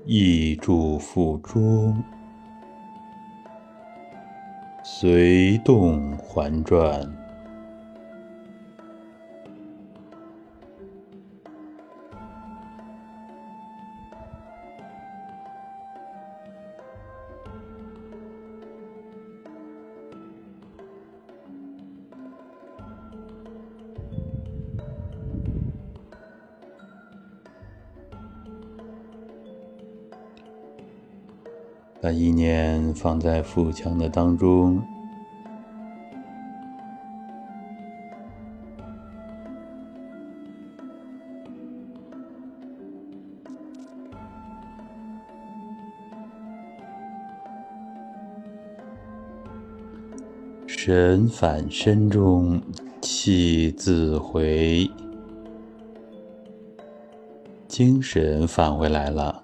[0.04, 2.02] 意住腹中，
[4.82, 7.15] 随动环转。
[32.00, 34.80] 把意念放在腹腔的当中，
[50.66, 52.62] 神返身中，
[53.00, 54.88] 气自回，
[57.66, 59.42] 精神返回来了。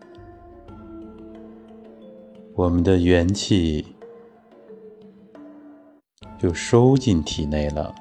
[2.63, 3.85] 我们的元气
[6.39, 7.93] 就收进体内了。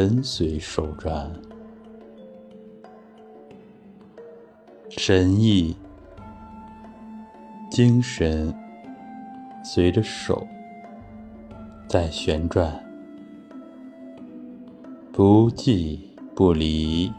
[0.00, 1.28] 神随手转，
[4.90, 5.76] 神意、
[7.68, 8.54] 精神
[9.64, 10.46] 随着手
[11.88, 12.80] 在旋转，
[15.10, 17.12] 不即不离，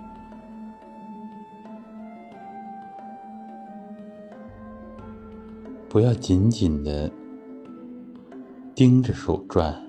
[5.89, 7.11] 不要紧紧的
[8.73, 9.88] 盯着手转。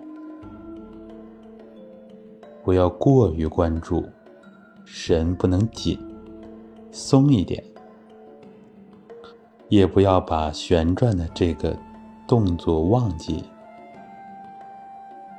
[2.71, 4.09] 不要过于关注，
[4.85, 5.99] 神不能紧，
[6.93, 7.61] 松一点；
[9.69, 11.77] 也不要把旋转的这个
[12.29, 13.43] 动作忘记，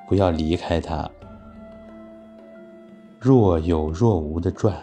[0.09, 1.09] 不要离开它，
[3.17, 4.75] 若有若无的转，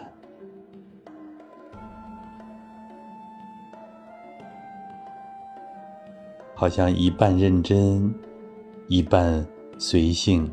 [6.55, 8.11] 好像一半认真，
[8.87, 9.45] 一半
[9.77, 10.51] 随性。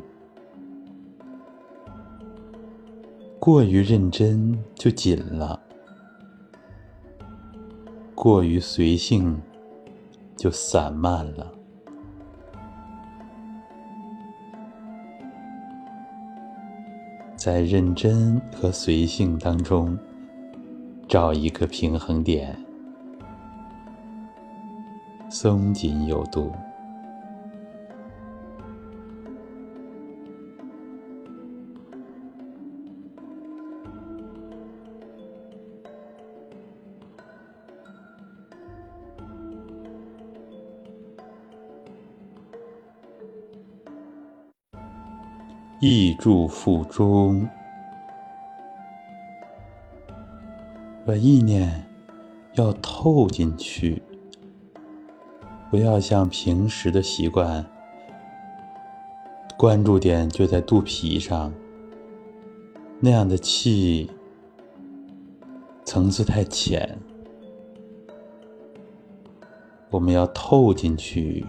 [3.47, 5.61] 过于认真就紧了，
[8.12, 9.40] 过于随性
[10.36, 11.53] 就散漫了。
[17.36, 19.97] 在认真和随性当中
[21.07, 22.59] 找一个平衡点，
[25.30, 26.53] 松紧有度。
[45.79, 47.47] 意住腹中，
[51.05, 51.85] 把意念
[52.55, 54.03] 要透进去，
[55.70, 57.62] 不要像平时的习惯，
[59.59, 61.53] 关注点就在肚皮上，
[62.99, 64.11] 那样的气
[65.85, 66.99] 层次太浅，
[69.91, 71.45] 我们要透进去。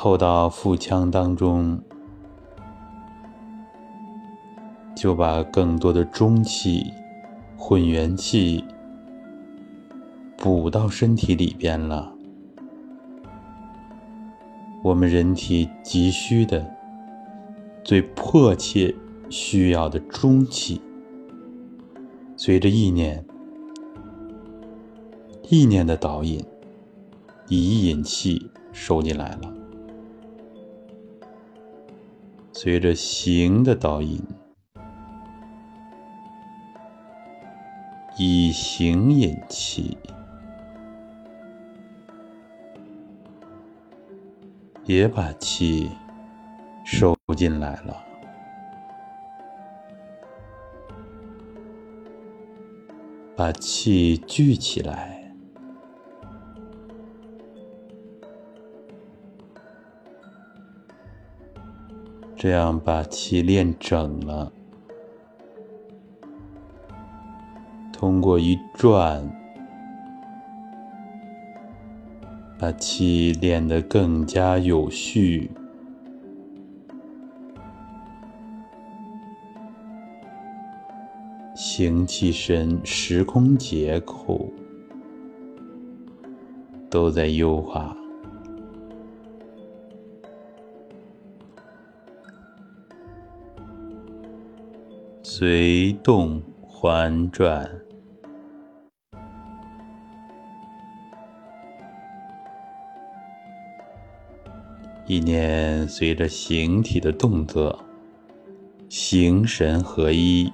[0.00, 1.76] 透到腹腔当中，
[4.94, 6.92] 就把更多的中气、
[7.56, 8.64] 混元气
[10.36, 12.14] 补到身体里边了。
[14.84, 16.64] 我们人体急需的、
[17.82, 18.94] 最迫切
[19.28, 20.80] 需要的中气，
[22.36, 23.26] 随着意念、
[25.48, 26.40] 意念的导引，
[27.48, 29.57] 一引气收进来了。
[32.60, 34.20] 随着行的导引，
[38.16, 39.96] 以形引气，
[44.86, 45.88] 也把气
[46.84, 47.96] 收进来了。
[53.36, 55.17] 把气聚起来。
[62.38, 64.50] 这样把气练整了。
[67.92, 69.28] 通过一转。
[72.60, 75.48] 把气练得更加有序，
[81.54, 84.52] 行气神、时空结构
[86.90, 87.96] 都在优化，
[95.40, 97.70] 随动环转。
[105.06, 107.78] 意念随着形体的动作，
[108.88, 110.52] 形神合一，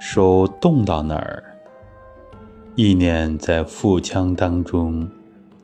[0.00, 1.56] 手动到哪儿，
[2.74, 5.08] 意念在腹腔当中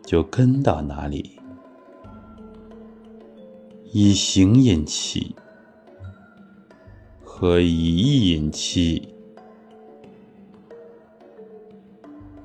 [0.04, 1.40] 就跟到哪里，
[3.92, 5.34] 以形引气
[7.44, 9.06] 和以意引气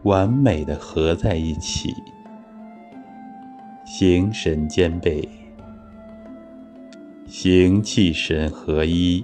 [0.04, 1.94] 完美的合在一起。
[3.86, 5.26] 形神兼备，
[7.26, 9.24] 形气神合一，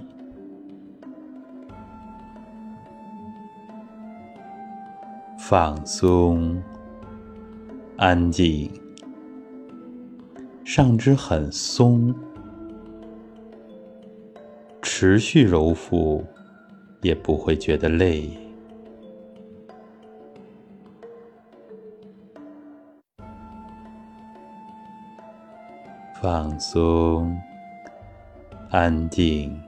[5.38, 6.58] 放松，
[7.98, 8.70] 安静。
[10.64, 12.14] 上肢很松，
[14.98, 16.24] 持续揉腹
[17.02, 18.30] 也不会觉得累。
[26.18, 27.38] 放松，
[28.70, 29.65] 安定。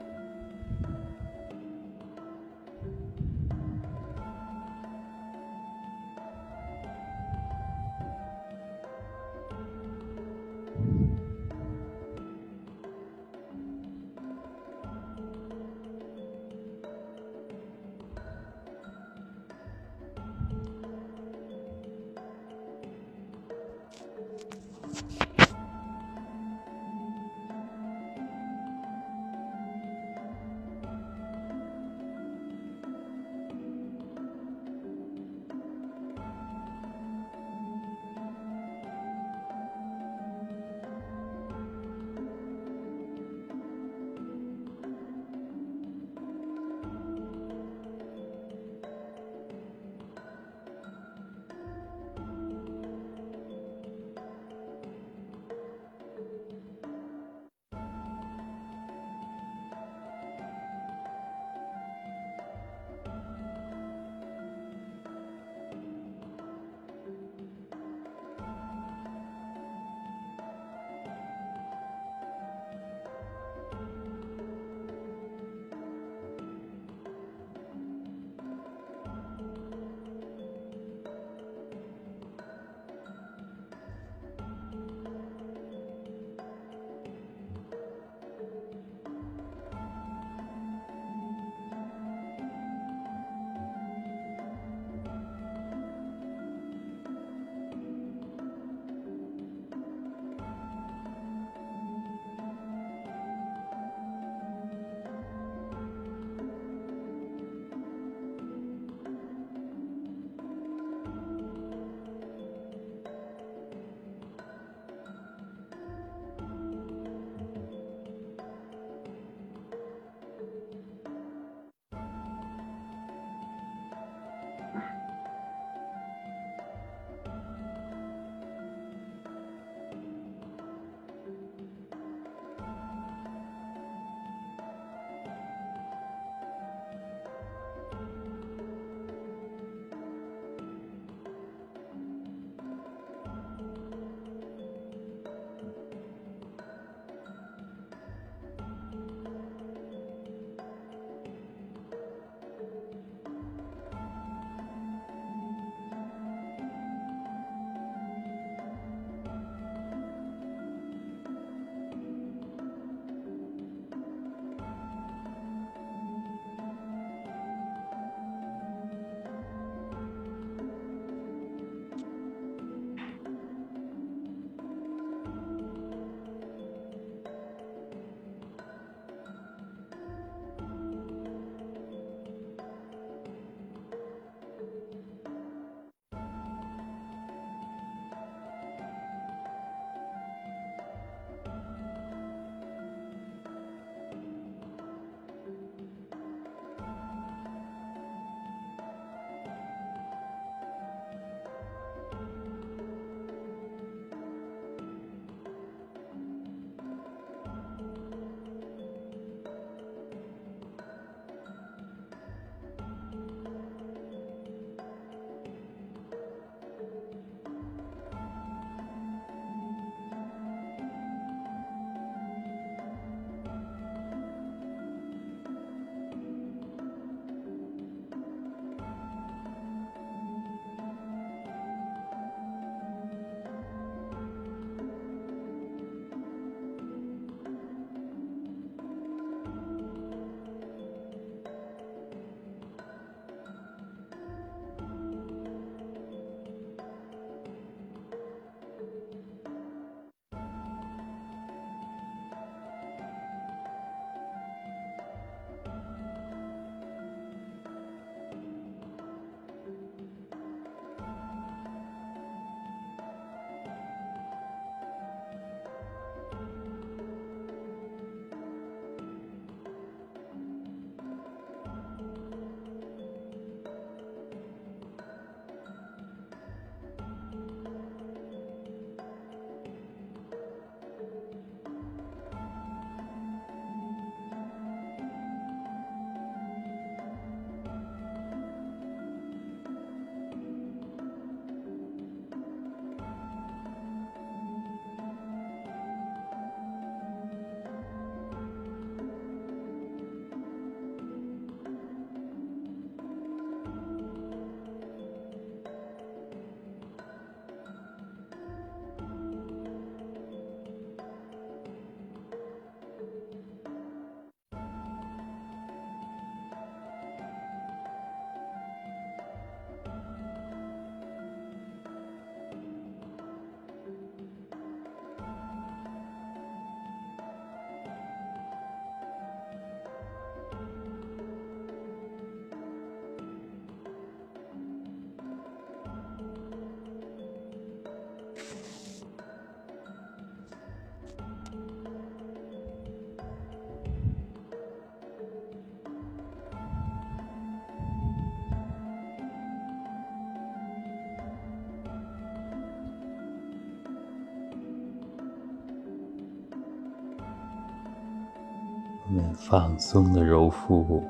[359.10, 361.02] 我们放松的揉腹。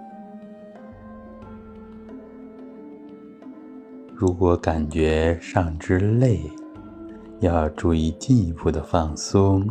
[4.15, 6.41] 如果感觉上肢累，
[7.41, 9.69] 要注意进一步的放松。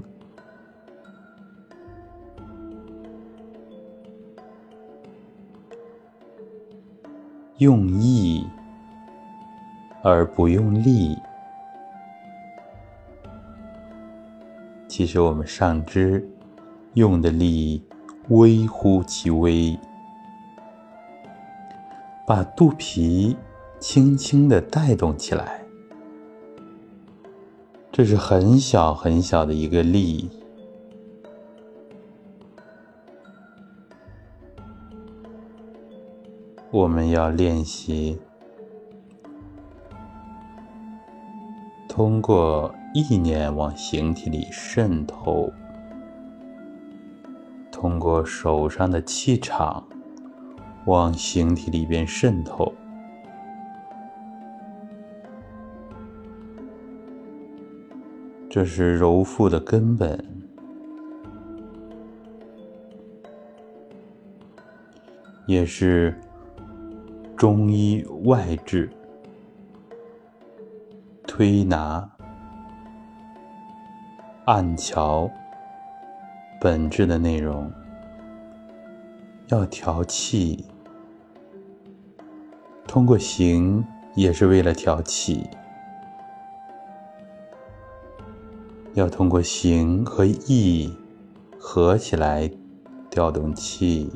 [7.59, 8.45] 用意
[10.03, 11.17] 而不用力。
[14.89, 16.29] 其实我们上肢
[16.95, 17.81] 用的力
[18.29, 19.77] 微乎其微，
[22.25, 23.35] 把肚皮。
[23.79, 25.61] 轻轻的带动起来，
[27.91, 30.27] 这是很小很小的一个力。
[36.71, 38.19] 我们要练习
[41.87, 45.53] 通过意念往形体里渗透，
[47.79, 49.87] 通过手上的气场
[50.85, 52.73] 往形体里边渗透。
[58.49, 60.19] 这是揉腹的根本，
[65.45, 66.19] 也是
[67.37, 68.89] 中医外治、
[71.27, 72.09] 推拿、
[74.45, 75.29] 按桥。
[76.67, 77.71] 本质的内容。
[79.47, 80.65] 要调气，
[82.85, 83.81] 通过形
[84.15, 85.49] 也是为了调气。
[88.95, 90.93] 要通过形和意
[91.57, 92.51] 合起来
[93.09, 94.11] 调动气，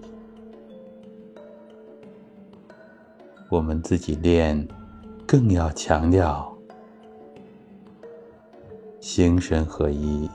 [3.48, 4.68] 我们自己练
[5.26, 6.54] 更要强调
[9.00, 10.30] 形神合一，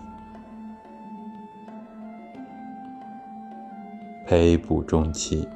[4.27, 5.47] 培补中气。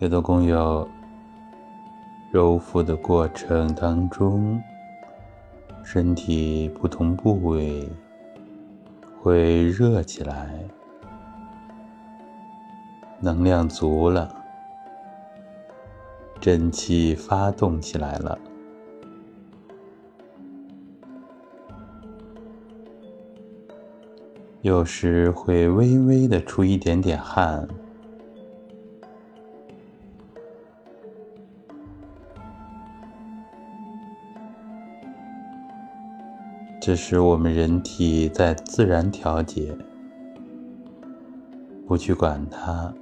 [0.00, 0.86] 有的工友
[2.34, 4.60] 揉腹的过程当中，
[5.84, 7.88] 身体不同部位
[9.22, 10.58] 会热起来，
[13.20, 14.34] 能量足了，
[16.40, 18.36] 真气发动起来了，
[24.62, 27.68] 有时会微微的出一点点汗。
[36.86, 39.74] 这是我们人体在自然调节，
[41.88, 42.92] 不去管它。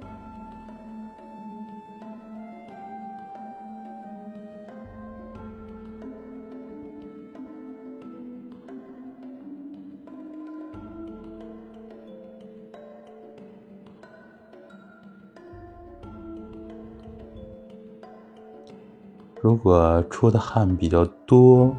[19.41, 21.75] 如果出的汗比较多，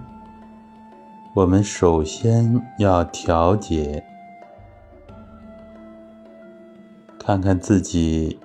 [1.34, 4.04] 我们首先要调节，
[7.18, 8.38] 看看自己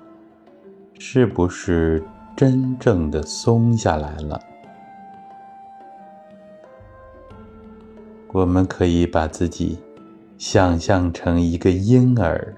[0.97, 2.03] 是不是
[2.35, 4.41] 真正的松下来了。
[8.29, 9.77] 我们可以把自己
[10.39, 12.55] 想象成一个婴儿，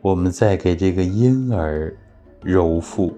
[0.00, 1.92] 我们再给这个婴儿
[2.40, 3.12] 揉腹，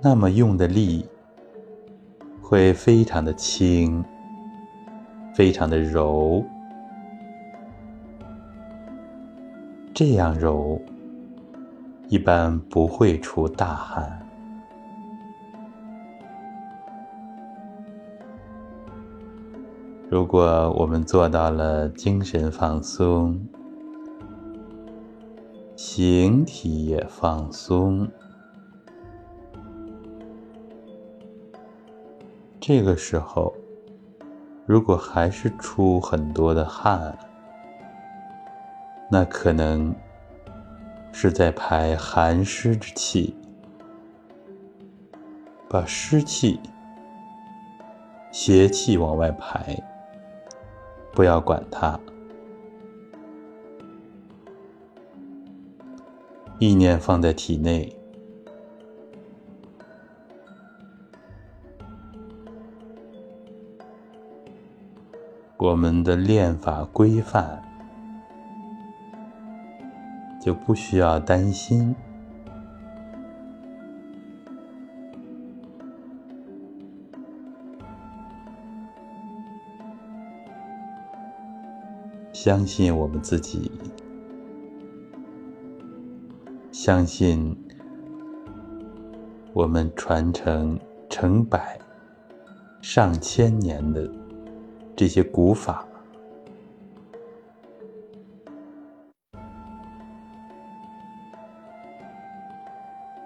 [0.00, 1.04] 那么用的力。
[2.48, 4.04] 会非常的轻，
[5.34, 6.44] 非常的柔，
[9.92, 10.80] 这样揉，
[12.06, 14.24] 一般不会出大汗。
[20.08, 23.44] 如果我们做到了精神放松，
[25.74, 28.08] 形体也放松。
[32.68, 33.54] 这个时候，
[34.66, 37.16] 如果还是出很多的汗，
[39.08, 39.94] 那可能
[41.12, 43.36] 是在排寒湿之气，
[45.68, 46.58] 把湿气、
[48.32, 49.80] 邪气往外排，
[51.12, 51.96] 不要管它。
[56.58, 57.95] 意念放在体内，
[65.58, 67.62] 我们的练法规范，
[70.40, 71.94] 就不需要担心。
[82.32, 83.72] 相信我们自己，
[86.70, 87.56] 相信
[89.54, 90.78] 我们传承
[91.08, 91.78] 成百
[92.82, 94.08] 上千年的
[94.96, 95.86] 这些古法，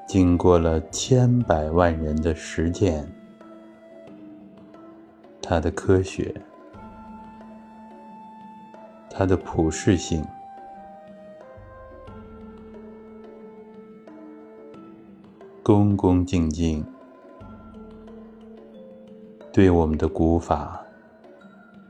[0.07, 3.09] 经过了千百万人的实践，
[5.41, 6.35] 它的科学。
[9.13, 10.25] 它的普适性，
[15.63, 16.83] 恭恭敬敬，
[19.53, 20.83] 对我们的古法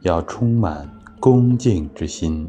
[0.02, 2.48] 要充满恭敬之心。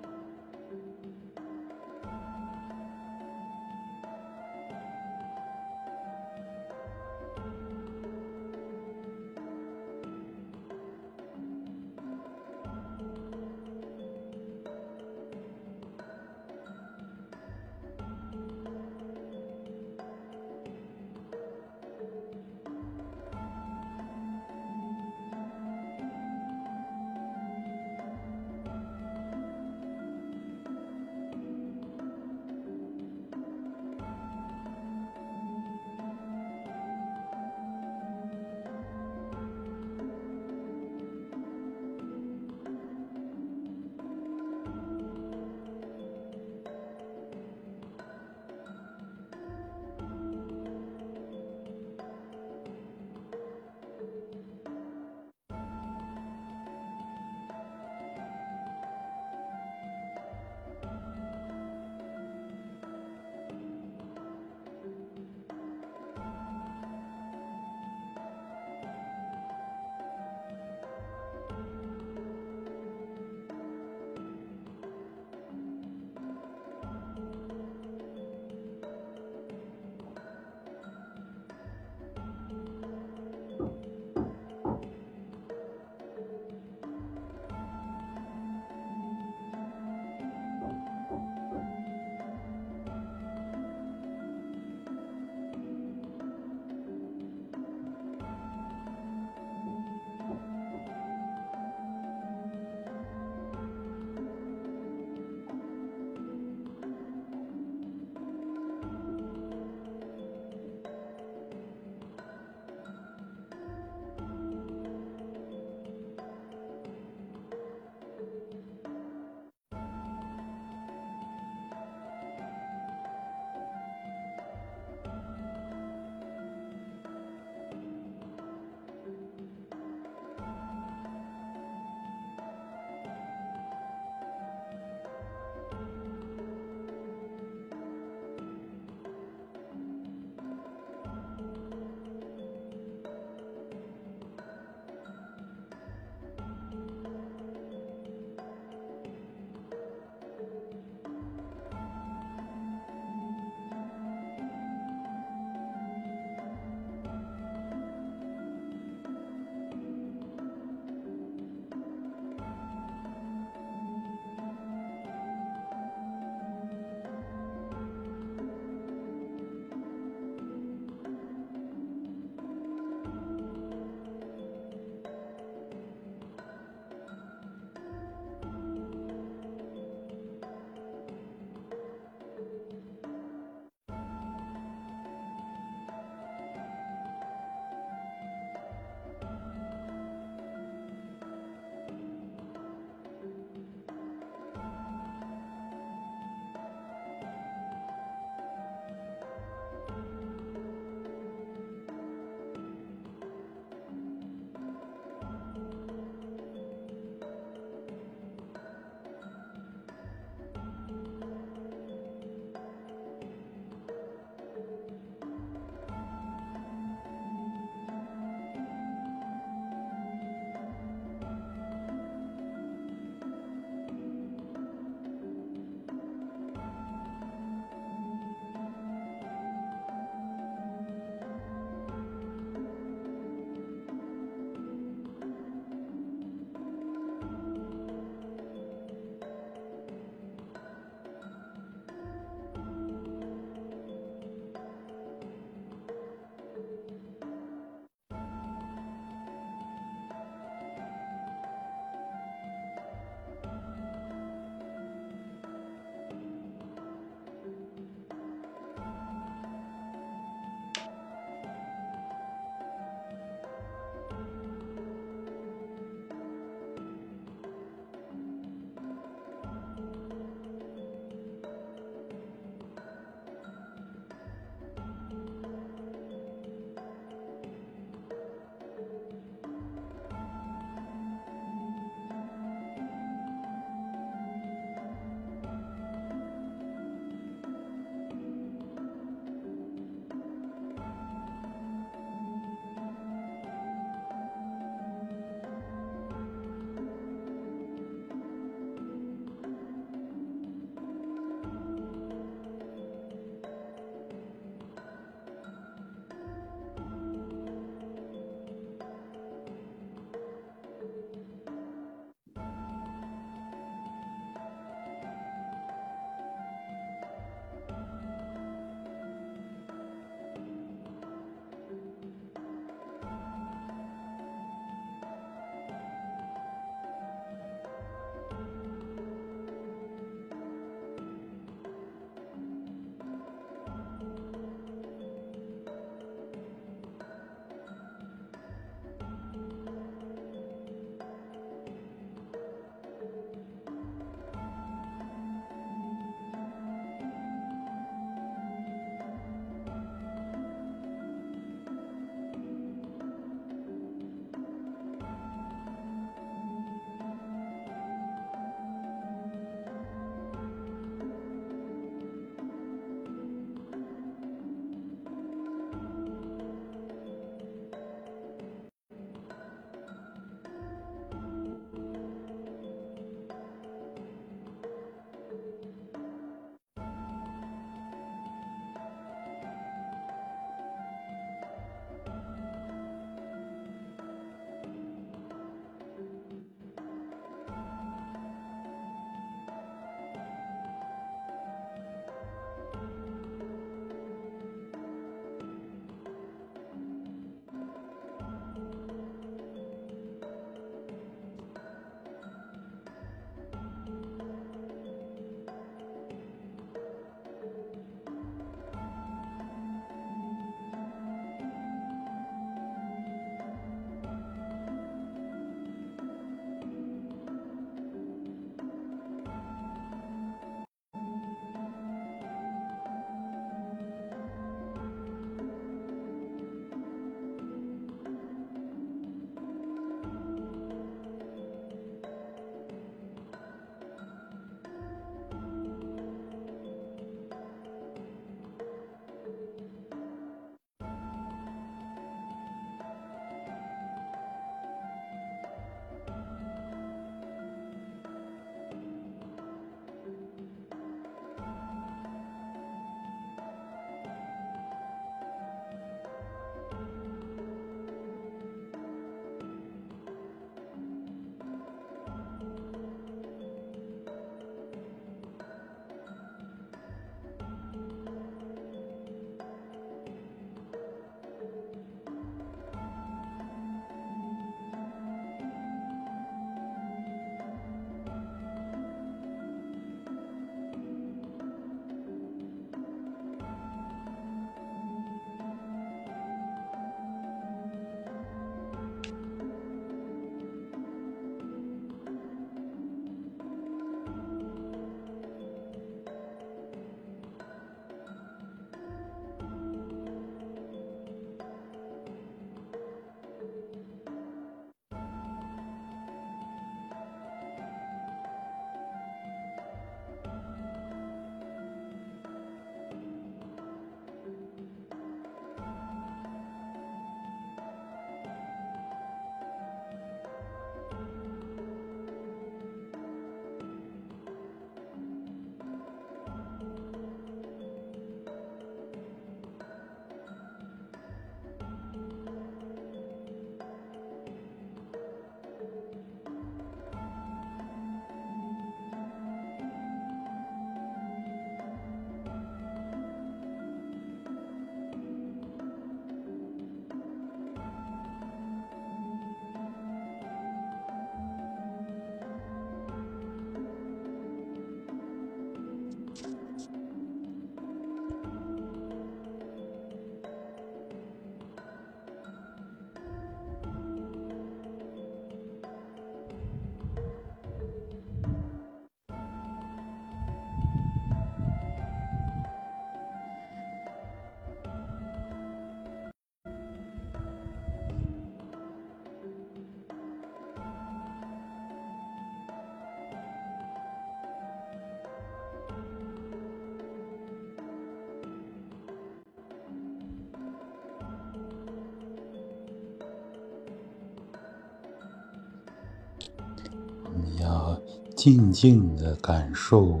[598.26, 600.00] 静静的感受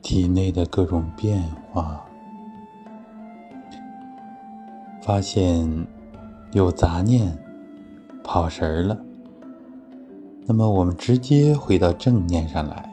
[0.00, 2.02] 体内的各种变化，
[5.02, 5.68] 发现
[6.52, 7.36] 有杂念
[8.22, 8.98] 跑神儿了，
[10.46, 12.90] 那么我们直接回到正念上来，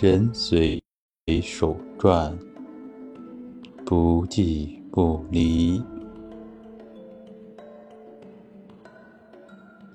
[0.00, 0.80] 人随
[1.42, 2.32] 手转，
[3.84, 5.82] 不即不离。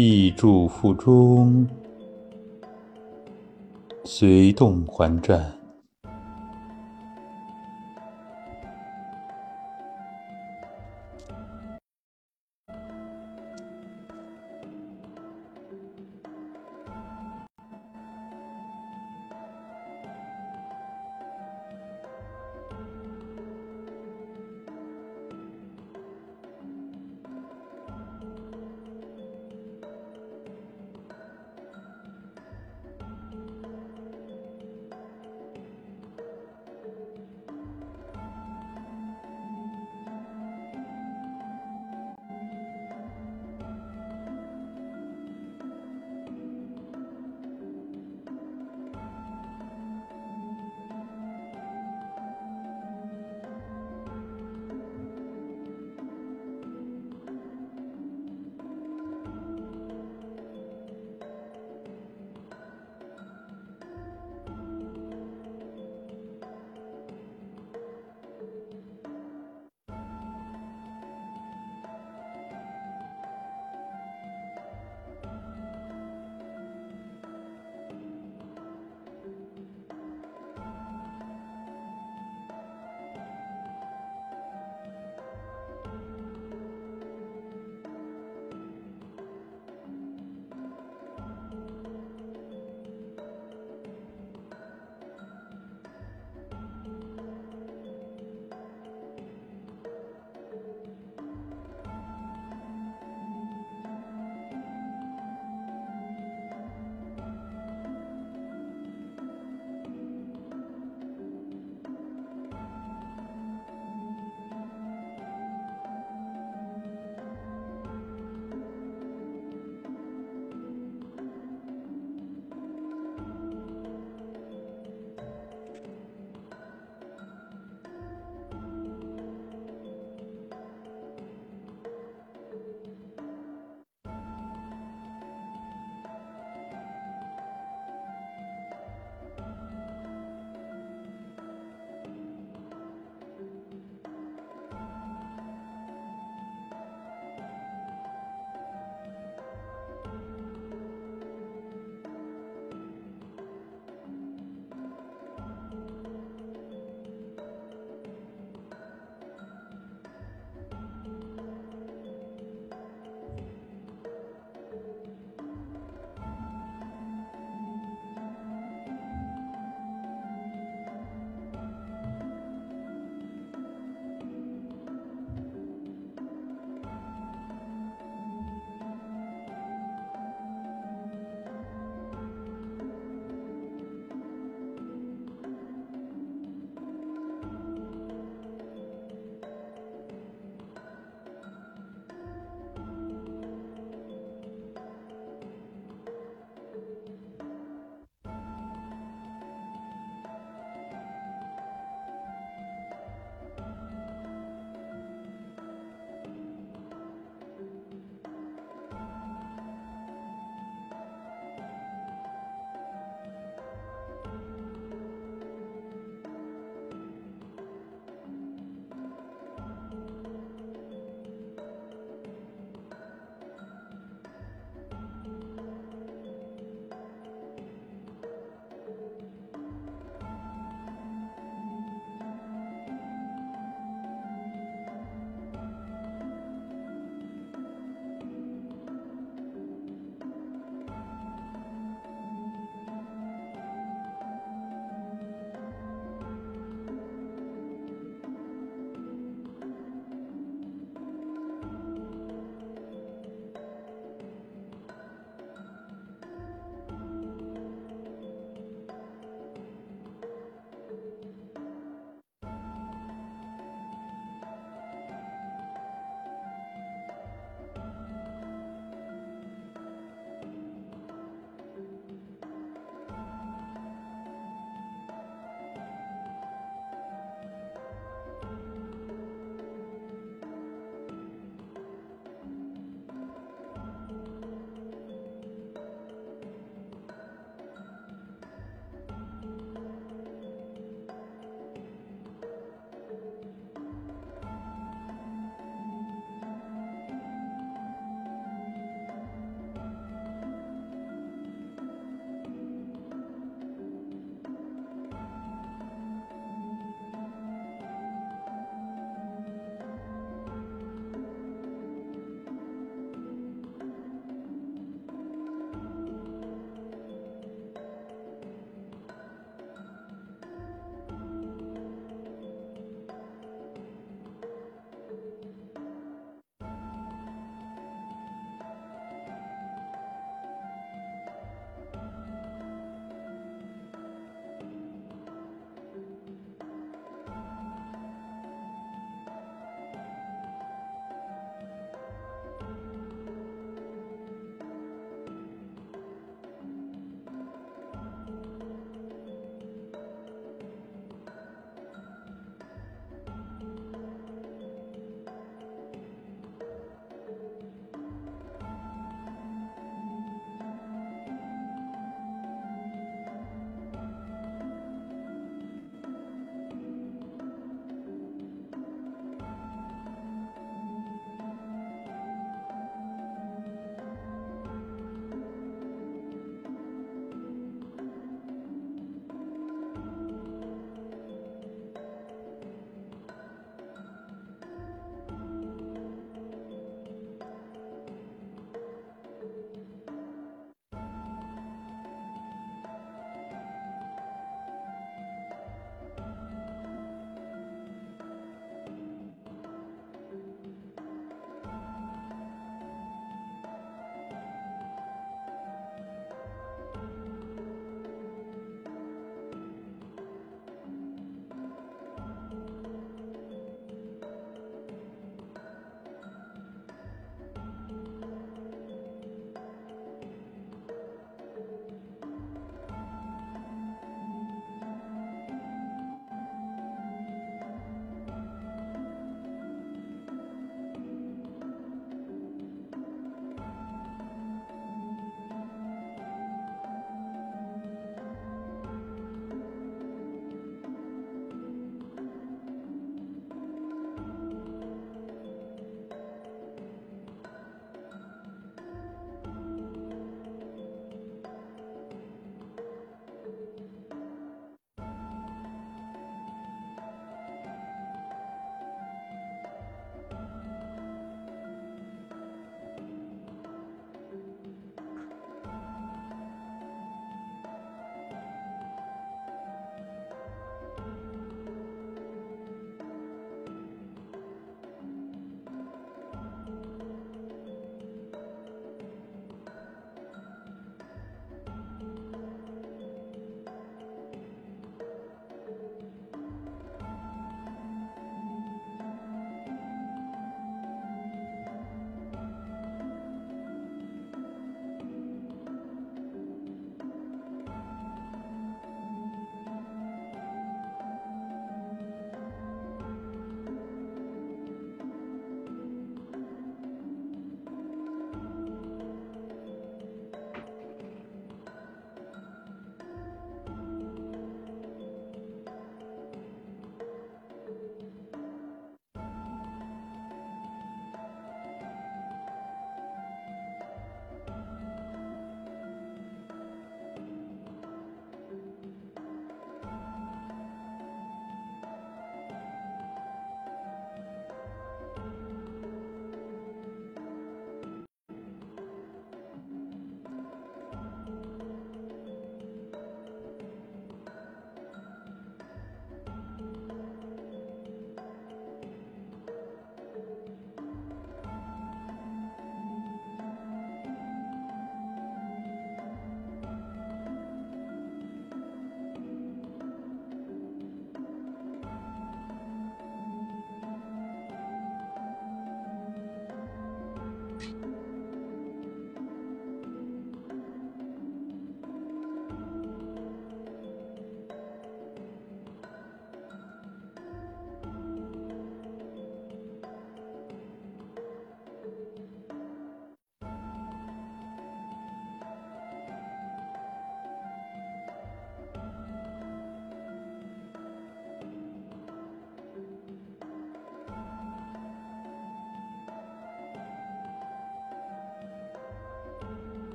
[0.00, 1.66] 意住腹中，
[4.04, 5.57] 随动还转。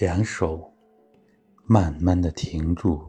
[0.00, 0.72] 两手
[1.66, 3.02] 慢慢的停住，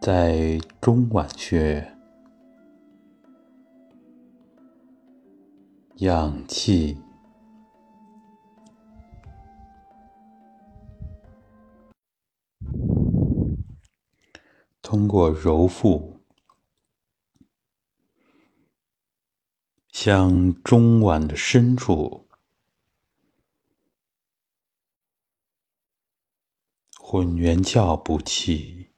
[0.00, 1.96] 在中脘穴，
[5.98, 6.98] 氧气
[14.82, 16.19] 通过揉腹。
[20.02, 22.26] 向中脘的深处，
[26.98, 28.88] 混元窍补气，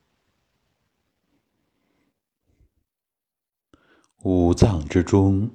[4.18, 5.50] 五脏之中，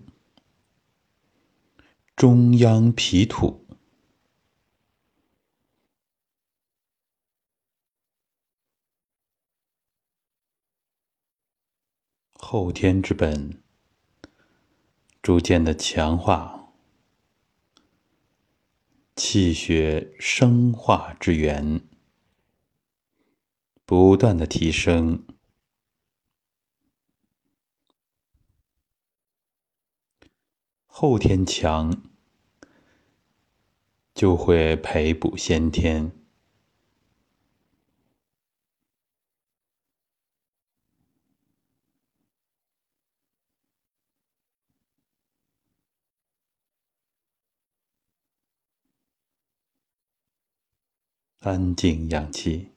[2.14, 3.66] 中央脾土，
[12.34, 13.64] 后天之本。
[15.28, 16.72] 逐渐的强化
[19.14, 21.82] 气血生化之源，
[23.84, 25.28] 不断的提升，
[30.86, 32.04] 后天强
[34.14, 36.27] 就会培补先天。
[51.48, 52.72] 安静氧气，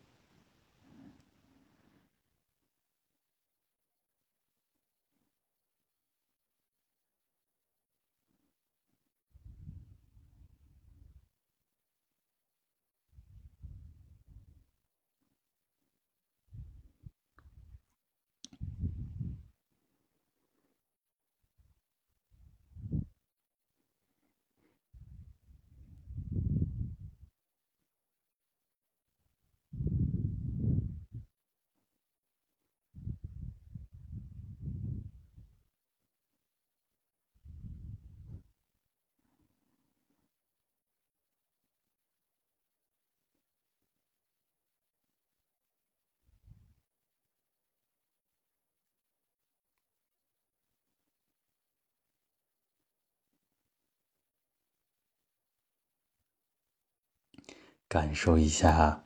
[57.91, 59.05] 感受一下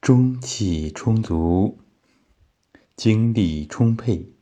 [0.00, 1.78] 中气充足，
[2.96, 4.32] 精力充沛，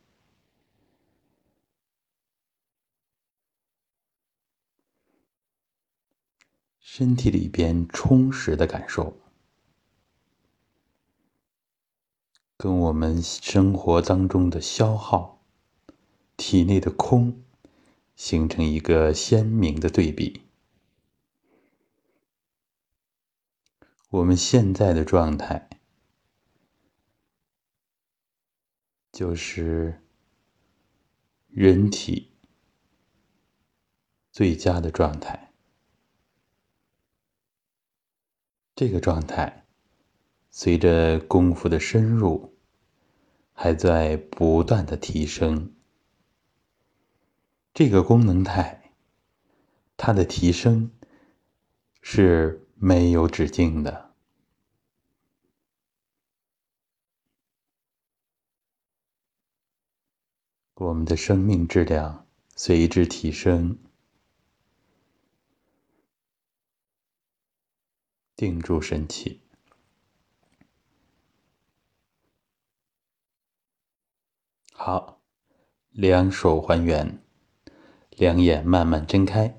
[6.79, 9.19] 身体里边充实的感受，
[12.55, 15.43] 跟我们生活当中的消耗、
[16.37, 17.43] 体内的空，
[18.15, 20.44] 形成一个鲜明的对比。
[24.15, 25.67] 我们现在的状态，
[29.11, 30.01] 就是
[31.49, 32.31] 人体
[34.31, 35.51] 最佳的状态。
[38.73, 39.65] 这个状态，
[40.49, 42.57] 随着功夫的深入，
[43.51, 45.75] 还在不断的提升。
[47.73, 48.93] 这个功能态，
[49.97, 50.89] 它的提升
[52.01, 52.61] 是。
[52.77, 54.04] 没有止境的，
[60.75, 63.77] 我们的生命质量随之提升。
[68.35, 69.39] 定住神气，
[74.73, 75.21] 好，
[75.91, 77.23] 两手还原，
[78.09, 79.57] 两眼慢慢睁开，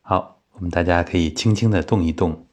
[0.00, 0.40] 好。
[0.52, 2.46] 我们大家可以轻轻的动一动，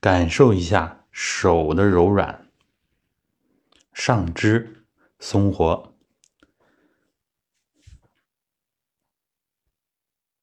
[0.00, 2.48] 感受一下手的柔软，
[3.92, 4.81] 上肢
[5.22, 5.94] 松活，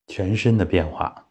[0.08, 1.30] 全身的变化。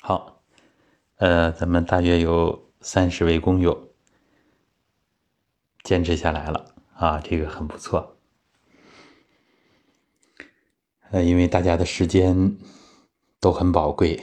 [0.00, 0.42] 好，
[1.16, 3.94] 呃，咱们大约有三十位工友
[5.82, 6.74] 坚持下来了。
[6.94, 8.16] 啊，这个很不错。
[11.10, 12.56] 呃，因为大家的时间
[13.38, 14.18] 都很宝贵，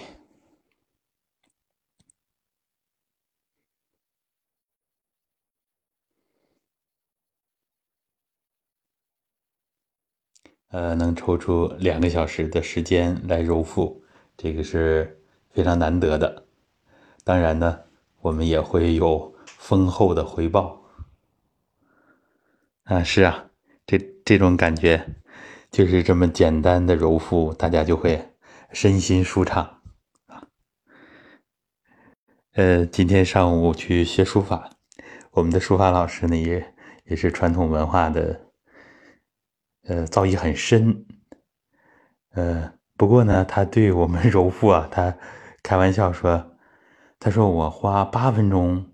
[10.72, 14.02] 呃，能抽出两个小时的时间来揉腹，
[14.38, 16.46] 这个是非常难得的。
[17.26, 17.80] 当然呢，
[18.22, 20.82] 我们也会有丰厚的回报。
[22.84, 23.50] 啊，是啊，
[23.86, 25.06] 这这种感觉，
[25.70, 28.30] 就是这么简单的揉腹，大家就会
[28.72, 29.82] 身心舒畅。
[32.54, 34.70] 呃，今天上午去学书法，
[35.32, 36.74] 我们的书法老师呢，也
[37.06, 38.42] 也是传统文化的，
[39.84, 41.06] 呃，造诣很深。
[42.34, 45.16] 呃，不过呢，他对我们揉腹啊，他
[45.64, 46.56] 开玩笑说
[47.20, 48.92] ：“他说我花八分钟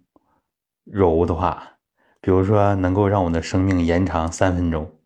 [0.83, 1.77] 揉的话，
[2.21, 4.99] 比如说能够让我的生命延长三分钟，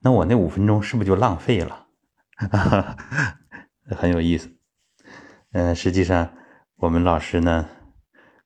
[0.00, 1.86] 那我那五分钟是不是就浪费了？”
[3.96, 4.50] 很有意思。
[5.52, 6.34] 嗯，实际上
[6.76, 7.68] 我们老师呢，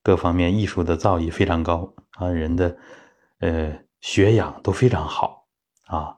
[0.03, 2.77] 各方面艺术的造诣非常高啊，人的
[3.41, 5.47] 呃学养都非常好
[5.87, 6.17] 啊，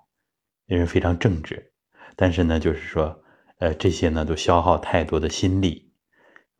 [0.67, 1.73] 人非常正直。
[2.17, 3.23] 但是呢，就是说，
[3.59, 5.93] 呃，这些呢都消耗太多的心力，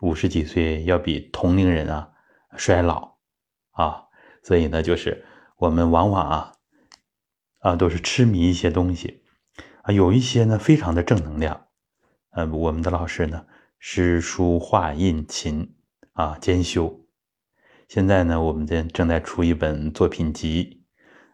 [0.01, 2.11] 五十几岁要比同龄人啊
[2.57, 3.19] 衰老
[3.71, 4.05] 啊，
[4.43, 5.25] 所以呢，就是
[5.57, 6.53] 我们往往啊
[7.61, 9.23] 啊都是痴迷一些东西
[9.83, 11.69] 啊，有一些呢非常的正能量，
[12.31, 13.47] 呃，我们的老师呢
[13.79, 15.77] 诗书画印琴
[16.15, 17.07] 啊兼修，
[17.87, 20.85] 现在呢我们正正在出一本作品集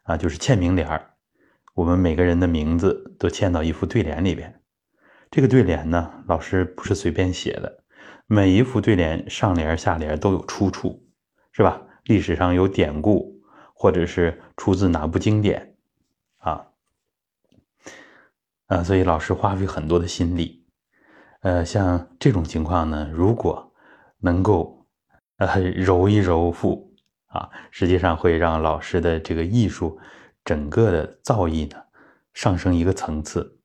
[0.02, 1.09] 啊，就是签名联儿。
[1.80, 4.60] 我们每个人的名字都嵌到一副对联里边，
[5.30, 7.84] 这个对联呢，老师不是随便写的，
[8.26, 11.02] 每一副对联上联下联都有出处，
[11.52, 11.80] 是吧？
[12.04, 13.40] 历史上有典故，
[13.72, 15.74] 或者是出自哪部经典，
[16.40, 16.66] 啊，
[18.66, 20.66] 啊，所以老师花费很多的心力，
[21.40, 23.72] 呃，像这种情况呢，如果
[24.18, 24.86] 能够
[25.38, 26.92] 呃揉一揉腹
[27.28, 29.98] 啊，实际上会让老师的这个艺术。
[30.50, 31.80] 整个的造诣呢
[32.34, 33.60] 上升一个层次，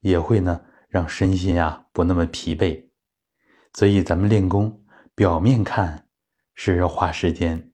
[0.00, 2.90] 也会呢让身心啊不那么疲惫。
[3.72, 4.84] 所以咱们练功
[5.14, 6.06] 表面看
[6.54, 7.72] 是要花时间，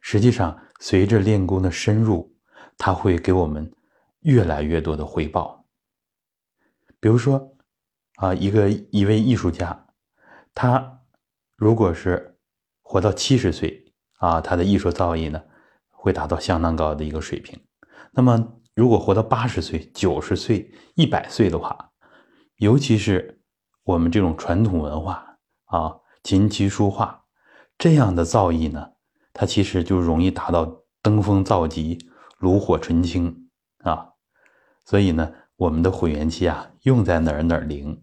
[0.00, 2.34] 实际上随着练功的深入，
[2.78, 3.70] 它会给我们
[4.20, 5.66] 越来越多的回报。
[7.00, 7.54] 比如说
[8.14, 9.88] 啊，一个一位艺术家，
[10.54, 11.02] 他
[11.54, 12.38] 如果是
[12.80, 15.42] 活到七十岁啊，他的艺术造诣呢
[15.90, 17.60] 会达到相当高的一个水平。
[18.12, 21.92] 那么，如果活到八十岁、九十岁、一百岁的话，
[22.56, 23.40] 尤其是
[23.84, 27.24] 我们这种传统文化啊，琴棋书画
[27.78, 28.90] 这样的造诣呢，
[29.32, 31.98] 它其实就容易达到登峰造极、
[32.38, 33.48] 炉火纯青
[33.84, 34.08] 啊。
[34.84, 38.02] 所以呢，我们的混元气啊，用在哪儿哪儿灵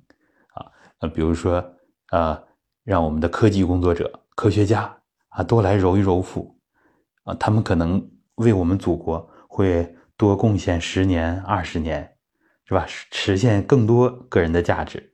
[0.53, 0.71] 啊。
[0.99, 1.63] 呃，比如说
[2.11, 2.41] 啊，
[2.83, 6.57] 让我们的科技工作者、科学家啊，多来揉一揉腹
[7.25, 9.93] 啊，他们可能为我们祖国会。
[10.17, 12.17] 多贡献十年、二十年，
[12.65, 12.85] 是吧？
[12.87, 15.13] 实现更多个人的价值。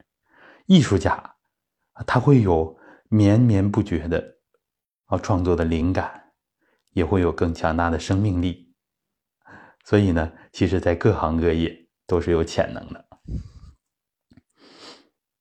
[0.66, 1.36] 艺术家
[2.08, 2.78] 他会有
[3.10, 4.38] 绵绵不绝的
[5.06, 6.32] 啊创作的灵感，
[6.94, 8.74] 也会有更强大的生命力。
[9.84, 13.06] 所以呢，其实，在各行各业都是有潜能的。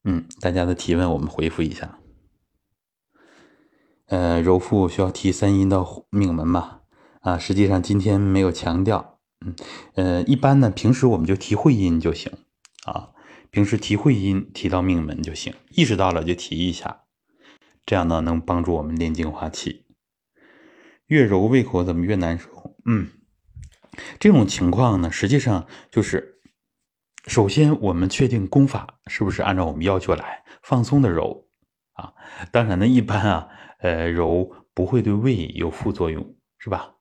[0.02, 2.01] 嗯，大家的提问我们回复一下。
[4.06, 6.80] 呃，揉腹需要提三阴到命门嘛？
[7.20, 9.11] 啊，实际上今天没有强调。
[9.44, 9.55] 嗯，
[9.94, 12.32] 呃，一般呢，平时我们就提会阴就行
[12.85, 13.10] 啊。
[13.51, 17.02] 平时提会阴提到命门就行，意识到了就提一下，
[17.85, 19.85] 这样呢能帮助我们炼精化气。
[21.06, 22.77] 越揉胃口怎么越难受？
[22.86, 23.09] 嗯，
[24.19, 26.40] 这种情况呢，实际上就是
[27.27, 31.48] 首先我们确定功法是不是按照我们要求来，放松的揉
[31.93, 32.14] 啊。
[32.51, 33.48] 当然呢，一般啊，
[33.81, 36.91] 呃，揉不会对胃有副作用，是吧？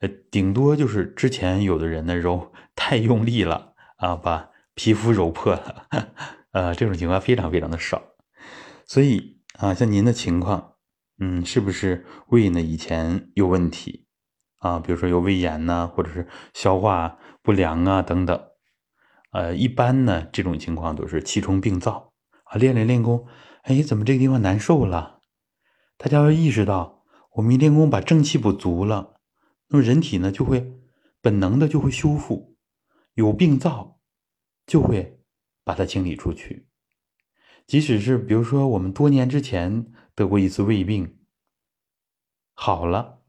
[0.00, 5.86] 呃，顶多就是之前有的人呢揉太用力了啊，把皮肤揉破了，
[6.52, 8.02] 呃，这种情况非常非常的少。
[8.84, 10.74] 所以啊，像您的情况，
[11.18, 14.06] 嗯，是不是胃呢以前有问题
[14.58, 14.78] 啊？
[14.78, 18.38] 比如说有胃炎呐，或者是消化不良啊等等。
[19.32, 22.12] 呃，一般呢这种情况都是气冲病灶
[22.44, 23.26] 啊，练练练功，
[23.62, 25.20] 哎，怎么这个地方难受了？
[25.96, 27.02] 大家要意识到，
[27.36, 29.15] 我们一练功把正气补足了。
[29.68, 30.80] 那么人体呢，就会
[31.20, 32.56] 本能的就会修复，
[33.14, 33.98] 有病灶
[34.64, 35.20] 就会
[35.64, 36.68] 把它清理出去。
[37.66, 41.18] 即使是比如说我们多年之前得过一次胃病，
[42.54, 43.22] 好了，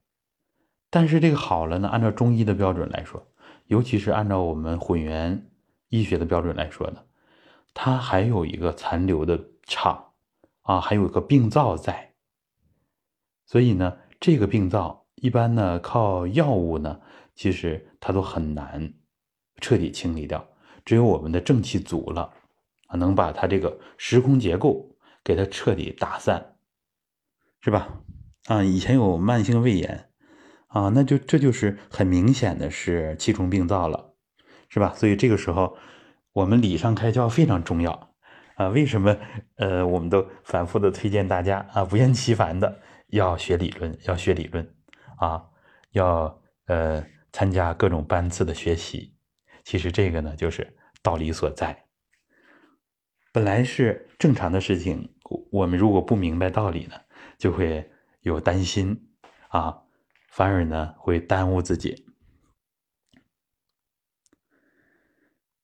[0.91, 3.33] 但是这个好了呢，按照中医的标准来说，
[3.65, 5.49] 尤其是按照我们混元
[5.89, 7.03] 医学的标准来说呢，
[7.73, 10.13] 它还有一个残留的场
[10.61, 12.13] 啊，还有一个病灶在。
[13.47, 15.06] 所以呢，这个病灶。
[15.21, 16.99] 一般呢，靠药物呢，
[17.35, 18.93] 其实它都很难
[19.59, 20.47] 彻底清理掉。
[20.85, 22.31] 只有我们的正气足了，
[22.93, 26.55] 能把它这个时空结构给它彻底打散，
[27.59, 27.99] 是吧？
[28.45, 30.09] 啊，以前有慢性胃炎
[30.67, 34.13] 啊，那就这就是很明显的是气冲病灶了，
[34.69, 34.93] 是吧？
[34.95, 35.75] 所以这个时候
[36.31, 38.13] 我们理上开窍非常重要
[38.55, 38.69] 啊。
[38.69, 39.17] 为什么？
[39.55, 44.73] 呃，我们都反复的推荐大家啊，不厌其烦的要学理论，要学理论
[45.17, 45.49] 啊，
[45.91, 49.13] 要呃参加各种班次的学习。
[49.63, 51.85] 其实这个呢，就是道理所在。
[53.33, 55.13] 本来是正常的事情，
[55.51, 56.95] 我们如果不明白道理呢，
[57.37, 57.91] 就会
[58.21, 59.09] 有担心
[59.49, 59.83] 啊，
[60.29, 62.07] 反而呢会耽误自己。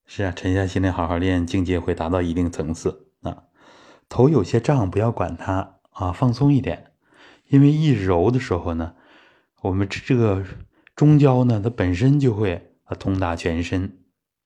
[0.06, 3.46] 是啊，沉下心来好好练，境界会达到一定层次啊。
[4.10, 6.94] 头有些胀，不要管它啊，放松一点，
[7.48, 8.96] 因为一揉的时候呢，
[9.64, 10.46] 我们这这个
[10.96, 14.00] 中焦呢，它本身就会啊通达全身。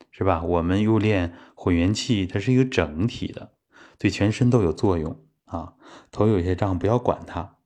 [0.09, 0.41] 是吧？
[0.43, 3.53] 我们又练混元气，它是一个整体的，
[3.99, 5.75] 对全身都有作用啊。
[6.09, 7.57] 头有些胀，不要管它。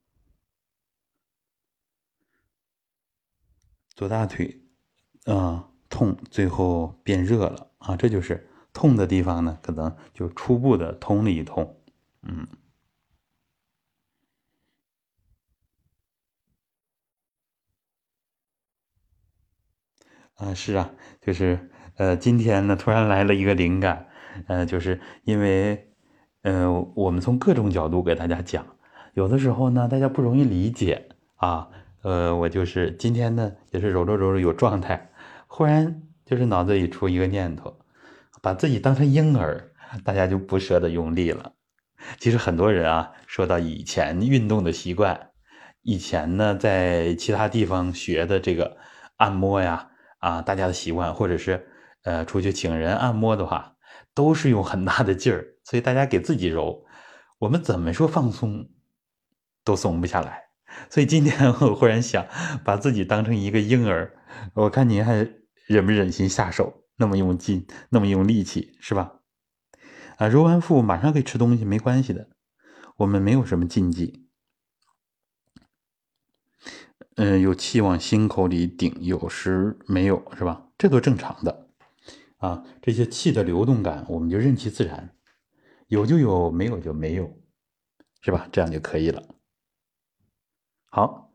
[3.94, 4.66] 左大腿
[5.24, 11.80] 啊痛，最后变热了啊，这就是痛的地方呢，可能就初步的通了一通，
[12.24, 12.46] 嗯。
[20.42, 20.90] 啊，是啊，
[21.20, 24.08] 就是呃，今天呢突然来了一个灵感，
[24.48, 25.88] 呃，就是因为
[26.42, 28.66] 呃，我们从各种角度给大家讲，
[29.14, 31.68] 有的时候呢大家不容易理解啊，
[32.02, 35.12] 呃，我就是今天呢也是揉着揉着有状态，
[35.46, 37.78] 忽然就是脑子里出一个念头，
[38.42, 39.70] 把自己当成婴儿，
[40.02, 41.52] 大家就不舍得用力了。
[42.18, 45.28] 其实很多人啊，说到以前运动的习惯，
[45.82, 48.76] 以前呢在其他地方学的这个
[49.18, 49.90] 按摩呀。
[50.22, 51.66] 啊，大家的习惯，或者是
[52.04, 53.74] 呃出去请人按摩的话，
[54.14, 56.84] 都是用很大的劲儿，所以大家给自己揉，
[57.40, 58.70] 我们怎么说放松
[59.64, 60.44] 都松不下来。
[60.88, 62.24] 所以今天我忽然想
[62.64, 64.14] 把自己当成一个婴儿，
[64.54, 65.28] 我看您还
[65.66, 69.14] 忍不忍心下手，那么用劲，那么用力气，是吧？
[70.18, 72.28] 啊，揉完腹马上可以吃东西，没关系的，
[72.98, 74.21] 我们没有什么禁忌。
[77.16, 80.68] 嗯，有气往心口里顶，有时没有，是吧？
[80.78, 81.68] 这都正常的
[82.38, 82.64] 啊。
[82.80, 85.14] 这些气的流动感，我们就任其自然，
[85.88, 87.38] 有就有，没有就没有，
[88.22, 88.48] 是吧？
[88.50, 89.22] 这样就可以了。
[90.86, 91.30] 好，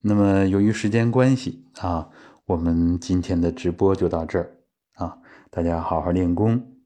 [0.00, 2.10] 那么由于时间关系啊，
[2.46, 4.58] 我们今天的直播就到这儿
[4.94, 5.18] 啊。
[5.48, 6.76] 大家好好练功。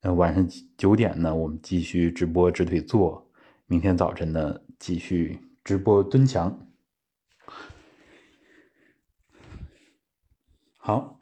[0.00, 0.48] 那晚上
[0.78, 3.30] 九点呢，我们继续直播直腿坐。
[3.66, 6.71] 明天早晨呢，继续直播蹲墙。
[10.84, 11.16] 好，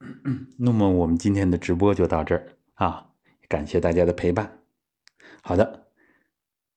[0.58, 3.12] 那么我们今天的直播就到这儿啊，
[3.48, 4.64] 感谢大家的陪伴。
[5.40, 5.86] 好的，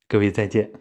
[0.08, 0.72] 各位再见。